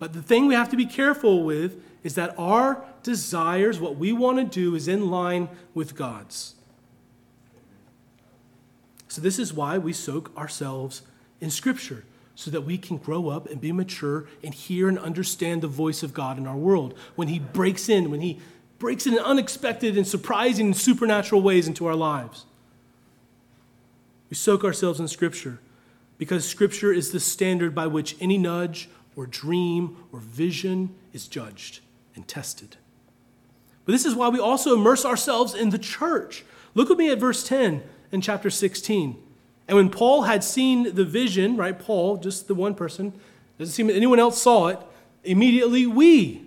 But 0.00 0.14
the 0.14 0.22
thing 0.22 0.48
we 0.48 0.54
have 0.54 0.70
to 0.70 0.76
be 0.76 0.86
careful 0.86 1.44
with 1.44 1.80
is 2.02 2.14
that 2.16 2.34
our 2.38 2.84
desires, 3.02 3.78
what 3.78 3.96
we 3.96 4.12
want 4.12 4.38
to 4.38 4.44
do, 4.44 4.74
is 4.74 4.88
in 4.88 5.10
line 5.10 5.48
with 5.74 5.94
God's. 5.94 6.54
So, 9.08 9.20
this 9.20 9.38
is 9.38 9.52
why 9.52 9.78
we 9.78 9.92
soak 9.92 10.36
ourselves 10.36 11.02
in 11.40 11.50
Scripture, 11.50 12.04
so 12.34 12.50
that 12.50 12.62
we 12.62 12.78
can 12.78 12.96
grow 12.96 13.28
up 13.28 13.48
and 13.48 13.60
be 13.60 13.72
mature 13.72 14.26
and 14.42 14.54
hear 14.54 14.88
and 14.88 14.98
understand 14.98 15.62
the 15.62 15.68
voice 15.68 16.02
of 16.02 16.14
God 16.14 16.38
in 16.38 16.46
our 16.46 16.56
world. 16.56 16.94
When 17.14 17.28
He 17.28 17.38
breaks 17.38 17.88
in, 17.88 18.10
when 18.10 18.20
He 18.20 18.40
breaks 18.78 19.06
in 19.06 19.16
unexpected 19.18 19.96
and 19.96 20.06
surprising 20.06 20.66
and 20.66 20.76
supernatural 20.76 21.40
ways 21.40 21.68
into 21.68 21.86
our 21.86 21.94
lives. 21.94 22.46
We 24.28 24.34
soak 24.34 24.64
ourselves 24.64 24.98
in 24.98 25.06
Scripture 25.06 25.60
because 26.18 26.48
Scripture 26.48 26.92
is 26.92 27.12
the 27.12 27.20
standard 27.20 27.76
by 27.76 27.86
which 27.86 28.16
any 28.18 28.38
nudge 28.38 28.88
or 29.14 29.26
dream 29.26 29.98
or 30.10 30.18
vision 30.18 30.94
is 31.12 31.28
judged 31.28 31.80
and 32.14 32.26
tested. 32.26 32.76
But 33.84 33.92
this 33.92 34.04
is 34.04 34.14
why 34.14 34.28
we 34.28 34.38
also 34.38 34.74
immerse 34.74 35.04
ourselves 35.04 35.54
in 35.54 35.70
the 35.70 35.78
church. 35.78 36.44
Look 36.74 36.88
with 36.88 36.98
me 36.98 37.10
at 37.10 37.18
verse 37.18 37.46
10 37.46 37.82
in 38.12 38.20
chapter 38.20 38.50
16. 38.50 39.16
And 39.68 39.76
when 39.76 39.90
Paul 39.90 40.22
had 40.22 40.44
seen 40.44 40.94
the 40.94 41.04
vision, 41.04 41.56
right, 41.56 41.78
Paul, 41.78 42.16
just 42.16 42.48
the 42.48 42.54
one 42.54 42.74
person, 42.74 43.12
doesn't 43.58 43.72
seem 43.72 43.90
anyone 43.90 44.18
else 44.18 44.40
saw 44.40 44.68
it, 44.68 44.78
immediately 45.24 45.86
we, 45.86 46.46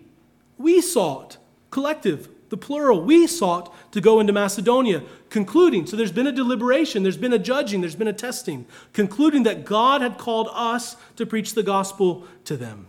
we 0.57 0.81
saw 0.81 1.23
it, 1.25 1.37
collective, 1.71 2.29
the 2.49 2.57
plural, 2.57 3.01
we 3.01 3.25
sought 3.25 3.73
to 3.91 4.01
go 4.01 4.19
into 4.19 4.33
Macedonia, 4.33 5.01
concluding, 5.29 5.85
so 5.85 5.97
there's 5.97 6.11
been 6.11 6.27
a 6.27 6.31
deliberation, 6.31 7.03
there's 7.03 7.17
been 7.17 7.33
a 7.33 7.39
judging, 7.39 7.81
there's 7.81 7.95
been 7.95 8.07
a 8.07 8.13
testing, 8.13 8.65
concluding 8.93 9.43
that 9.43 9.65
God 9.65 10.01
had 10.01 10.17
called 10.17 10.49
us 10.51 10.95
to 11.15 11.25
preach 11.25 11.53
the 11.53 11.63
gospel 11.63 12.25
to 12.45 12.55
them. 12.55 12.87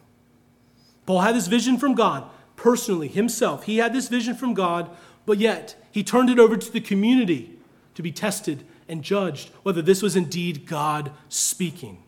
Paul 1.07 1.21
had 1.21 1.35
this 1.35 1.47
vision 1.47 1.79
from 1.79 1.95
God 1.95 2.29
personally, 2.57 3.09
himself. 3.09 3.64
He 3.64 3.79
had 3.79 3.92
this 3.92 4.09
vision 4.09 4.35
from 4.35 4.55
God, 4.55 4.90
but 5.25 5.38
yet 5.38 5.77
he 5.90 6.03
turned 6.03 6.31
it 6.31 6.38
over 6.38 6.57
to 6.57 6.73
the 6.73 6.81
community 6.81 7.57
to 7.95 8.03
be 8.03 8.12
tested 8.12 8.64
and 8.88 9.03
judged 9.03 9.51
whether 9.62 9.83
this 9.83 10.03
was 10.03 10.16
indeed 10.16 10.66
God 10.66 11.12
speaking. 11.29 12.03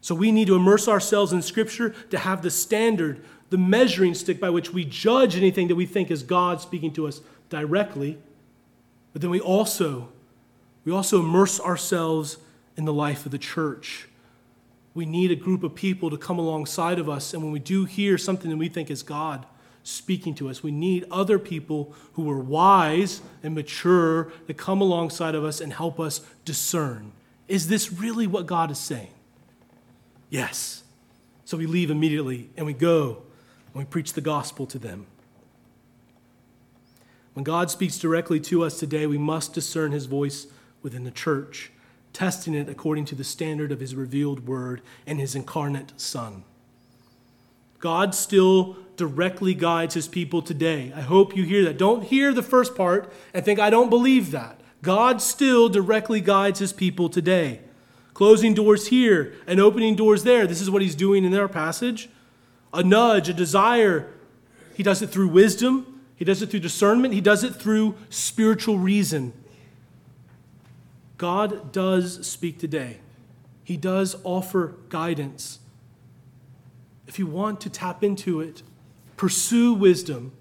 So 0.00 0.14
we 0.14 0.32
need 0.32 0.48
to 0.48 0.56
immerse 0.56 0.86
ourselves 0.86 1.32
in 1.32 1.40
Scripture 1.42 1.94
to 2.10 2.18
have 2.18 2.42
the 2.42 2.50
standard, 2.50 3.24
the 3.50 3.58
measuring 3.58 4.14
stick 4.14 4.38
by 4.38 4.50
which 4.50 4.72
we 4.72 4.84
judge 4.84 5.36
anything 5.36 5.68
that 5.68 5.76
we 5.76 5.86
think 5.86 6.10
is 6.10 6.22
God 6.22 6.60
speaking 6.60 6.92
to 6.92 7.06
us 7.06 7.20
directly. 7.48 8.18
But 9.12 9.22
then 9.22 9.30
we 9.30 9.40
also, 9.40 10.10
we 10.84 10.92
also 10.92 11.20
immerse 11.20 11.58
ourselves 11.58 12.36
in 12.76 12.84
the 12.84 12.92
life 12.92 13.24
of 13.24 13.32
the 13.32 13.38
church 13.38 14.08
we 14.94 15.04
need 15.04 15.30
a 15.30 15.36
group 15.36 15.62
of 15.64 15.74
people 15.74 16.08
to 16.10 16.16
come 16.16 16.38
alongside 16.38 16.98
of 16.98 17.08
us. 17.08 17.34
And 17.34 17.42
when 17.42 17.52
we 17.52 17.58
do 17.58 17.84
hear 17.84 18.16
something 18.16 18.50
that 18.50 18.56
we 18.56 18.68
think 18.68 18.90
is 18.90 19.02
God 19.02 19.44
speaking 19.82 20.34
to 20.36 20.48
us, 20.48 20.62
we 20.62 20.70
need 20.70 21.04
other 21.10 21.38
people 21.38 21.92
who 22.12 22.30
are 22.30 22.38
wise 22.38 23.20
and 23.42 23.54
mature 23.54 24.32
to 24.46 24.54
come 24.54 24.80
alongside 24.80 25.34
of 25.34 25.44
us 25.44 25.60
and 25.60 25.72
help 25.72 25.98
us 25.98 26.20
discern 26.44 27.12
is 27.46 27.68
this 27.68 27.92
really 27.92 28.26
what 28.26 28.46
God 28.46 28.70
is 28.70 28.78
saying? 28.78 29.10
Yes. 30.30 30.82
So 31.44 31.56
we 31.56 31.66
leave 31.66 31.90
immediately 31.90 32.48
and 32.56 32.64
we 32.66 32.72
go 32.72 33.22
and 33.72 33.74
we 33.74 33.84
preach 33.84 34.14
the 34.14 34.20
gospel 34.20 34.66
to 34.66 34.78
them. 34.78 35.06
When 37.34 37.44
God 37.44 37.70
speaks 37.70 37.98
directly 37.98 38.40
to 38.40 38.62
us 38.62 38.78
today, 38.78 39.06
we 39.06 39.18
must 39.18 39.52
discern 39.52 39.92
his 39.92 40.06
voice 40.06 40.46
within 40.82 41.04
the 41.04 41.10
church 41.10 41.70
testing 42.14 42.54
it 42.54 42.68
according 42.68 43.04
to 43.04 43.14
the 43.14 43.24
standard 43.24 43.70
of 43.70 43.80
his 43.80 43.94
revealed 43.94 44.46
word 44.46 44.80
and 45.06 45.20
his 45.20 45.34
incarnate 45.34 45.92
Son. 45.98 46.44
God 47.80 48.14
still 48.14 48.78
directly 48.96 49.52
guides 49.52 49.94
his 49.94 50.08
people 50.08 50.40
today. 50.40 50.90
I 50.96 51.02
hope 51.02 51.36
you 51.36 51.42
hear 51.42 51.64
that. 51.64 51.76
Don't 51.76 52.04
hear 52.04 52.32
the 52.32 52.42
first 52.42 52.74
part 52.74 53.12
and 53.34 53.44
think, 53.44 53.60
I 53.60 53.68
don't 53.68 53.90
believe 53.90 54.30
that. 54.30 54.60
God 54.80 55.20
still 55.20 55.68
directly 55.68 56.20
guides 56.20 56.60
his 56.60 56.72
people 56.72 57.10
today. 57.10 57.60
Closing 58.14 58.54
doors 58.54 58.86
here 58.86 59.34
and 59.46 59.60
opening 59.60 59.96
doors 59.96 60.22
there. 60.22 60.46
This 60.46 60.60
is 60.60 60.70
what 60.70 60.82
he's 60.82 60.94
doing 60.94 61.24
in 61.24 61.34
our 61.34 61.48
passage. 61.48 62.08
A 62.72 62.82
nudge, 62.82 63.28
a 63.28 63.34
desire. 63.34 64.08
He 64.74 64.82
does 64.82 65.02
it 65.02 65.08
through 65.08 65.28
wisdom, 65.28 66.00
he 66.16 66.24
does 66.24 66.42
it 66.42 66.50
through 66.50 66.60
discernment, 66.60 67.12
he 67.12 67.20
does 67.20 67.44
it 67.44 67.54
through 67.54 67.96
spiritual 68.08 68.78
reason. 68.78 69.32
God 71.16 71.72
does 71.72 72.26
speak 72.26 72.58
today. 72.58 72.98
He 73.62 73.76
does 73.76 74.16
offer 74.24 74.76
guidance. 74.88 75.60
If 77.06 77.18
you 77.18 77.26
want 77.26 77.60
to 77.62 77.70
tap 77.70 78.02
into 78.02 78.40
it, 78.40 78.62
pursue 79.16 79.72
wisdom 79.72 80.32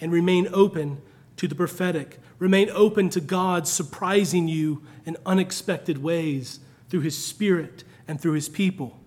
and 0.00 0.12
remain 0.12 0.48
open 0.52 1.00
to 1.36 1.48
the 1.48 1.54
prophetic. 1.54 2.18
Remain 2.38 2.70
open 2.70 3.08
to 3.10 3.20
God 3.20 3.66
surprising 3.68 4.48
you 4.48 4.82
in 5.04 5.16
unexpected 5.26 6.02
ways 6.02 6.60
through 6.88 7.00
His 7.00 7.16
Spirit 7.16 7.84
and 8.06 8.20
through 8.20 8.32
His 8.32 8.48
people. 8.48 8.98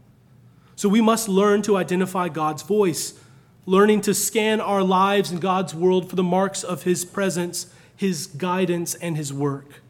So 0.76 0.90
we 0.90 1.02
must 1.02 1.30
learn 1.30 1.62
to 1.64 1.78
identify 1.78 2.28
God's 2.28 2.62
voice, 2.62 3.20
learning 3.66 4.02
to 4.02 4.14
scan 4.14 4.60
our 4.60 4.84
lives 4.84 5.32
and 5.32 5.42
God's 5.42 5.74
world 5.74 6.10
for 6.10 6.16
the 6.16 6.24
marks 6.24 6.64
of 6.64 6.84
His 6.84 7.06
presence, 7.06 7.68
His 7.96 8.28
guidance, 8.28 8.96
and 8.96 9.16
His 9.16 9.32
work. 9.32 9.82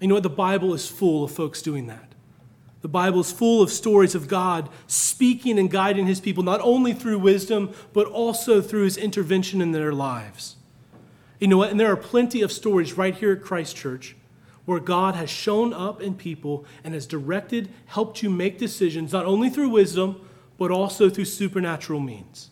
You 0.00 0.08
know 0.08 0.14
what? 0.14 0.22
The 0.22 0.30
Bible 0.30 0.74
is 0.74 0.88
full 0.88 1.24
of 1.24 1.30
folks 1.30 1.62
doing 1.62 1.86
that. 1.86 2.12
The 2.82 2.88
Bible 2.88 3.20
is 3.20 3.32
full 3.32 3.62
of 3.62 3.70
stories 3.70 4.14
of 4.14 4.28
God 4.28 4.68
speaking 4.86 5.58
and 5.58 5.70
guiding 5.70 6.06
his 6.06 6.20
people, 6.20 6.42
not 6.42 6.60
only 6.60 6.92
through 6.92 7.18
wisdom, 7.18 7.74
but 7.92 8.06
also 8.06 8.60
through 8.60 8.84
his 8.84 8.96
intervention 8.96 9.60
in 9.60 9.72
their 9.72 9.92
lives. 9.92 10.56
You 11.40 11.48
know 11.48 11.56
what? 11.56 11.70
And 11.70 11.80
there 11.80 11.90
are 11.90 11.96
plenty 11.96 12.42
of 12.42 12.52
stories 12.52 12.94
right 12.94 13.14
here 13.14 13.32
at 13.32 13.42
Christ 13.42 13.76
Church 13.76 14.14
where 14.66 14.80
God 14.80 15.14
has 15.14 15.30
shown 15.30 15.72
up 15.72 16.02
in 16.02 16.14
people 16.14 16.64
and 16.84 16.92
has 16.92 17.06
directed, 17.06 17.70
helped 17.86 18.22
you 18.22 18.28
make 18.28 18.58
decisions, 18.58 19.12
not 19.12 19.24
only 19.24 19.48
through 19.48 19.68
wisdom, 19.68 20.20
but 20.58 20.70
also 20.70 21.08
through 21.08 21.24
supernatural 21.24 22.00
means. 22.00 22.50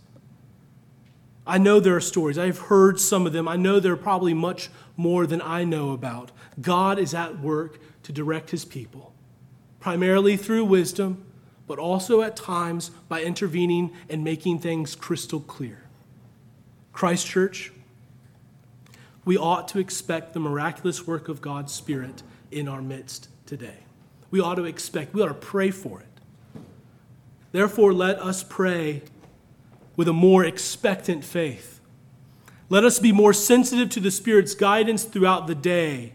I 1.46 1.58
know 1.58 1.78
there 1.78 1.96
are 1.96 2.00
stories. 2.00 2.38
I've 2.38 2.58
heard 2.58 2.98
some 2.98 3.26
of 3.26 3.32
them. 3.32 3.46
I 3.46 3.56
know 3.56 3.78
there 3.78 3.92
are 3.92 3.96
probably 3.96 4.34
much 4.34 4.70
more 4.96 5.26
than 5.26 5.42
I 5.42 5.64
know 5.64 5.90
about. 5.90 6.30
God 6.60 6.98
is 6.98 7.12
at 7.12 7.40
work 7.40 7.78
to 8.04 8.12
direct 8.12 8.50
his 8.50 8.64
people, 8.64 9.12
primarily 9.80 10.36
through 10.36 10.64
wisdom, 10.64 11.24
but 11.66 11.78
also 11.78 12.22
at 12.22 12.36
times 12.36 12.90
by 13.08 13.22
intervening 13.22 13.92
and 14.08 14.24
making 14.24 14.60
things 14.60 14.94
crystal 14.94 15.40
clear. 15.40 15.82
Christ 16.92 17.26
Church, 17.26 17.72
we 19.24 19.36
ought 19.36 19.68
to 19.68 19.78
expect 19.78 20.32
the 20.32 20.40
miraculous 20.40 21.06
work 21.06 21.28
of 21.28 21.40
God's 21.40 21.72
Spirit 21.72 22.22
in 22.50 22.68
our 22.68 22.82
midst 22.82 23.28
today. 23.46 23.78
We 24.30 24.40
ought 24.40 24.56
to 24.56 24.64
expect, 24.64 25.14
we 25.14 25.22
ought 25.22 25.28
to 25.28 25.34
pray 25.34 25.70
for 25.70 26.00
it. 26.00 26.06
Therefore, 27.52 27.92
let 27.92 28.18
us 28.18 28.42
pray 28.42 29.02
with 29.96 30.08
a 30.08 30.12
more 30.12 30.44
expectant 30.44 31.24
faith. 31.24 31.80
Let 32.68 32.84
us 32.84 32.98
be 32.98 33.12
more 33.12 33.32
sensitive 33.32 33.90
to 33.90 34.00
the 34.00 34.10
Spirit's 34.10 34.54
guidance 34.54 35.04
throughout 35.04 35.46
the 35.46 35.54
day, 35.54 36.14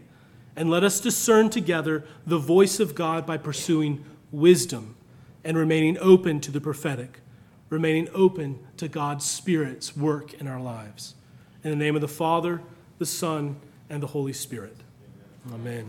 and 0.56 0.68
let 0.68 0.84
us 0.84 1.00
discern 1.00 1.48
together 1.48 2.04
the 2.26 2.38
voice 2.38 2.80
of 2.80 2.94
God 2.94 3.24
by 3.26 3.38
pursuing 3.38 4.04
wisdom 4.30 4.96
and 5.44 5.56
remaining 5.56 5.96
open 6.00 6.40
to 6.40 6.50
the 6.50 6.60
prophetic, 6.60 7.20
remaining 7.68 8.08
open 8.12 8.58
to 8.76 8.88
God's 8.88 9.24
Spirit's 9.24 9.96
work 9.96 10.34
in 10.34 10.46
our 10.46 10.60
lives. 10.60 11.14
In 11.62 11.70
the 11.70 11.76
name 11.76 11.94
of 11.94 12.00
the 12.00 12.08
Father, 12.08 12.60
the 12.98 13.06
Son, 13.06 13.56
and 13.88 14.02
the 14.02 14.08
Holy 14.08 14.32
Spirit. 14.32 14.76
Amen. 15.52 15.88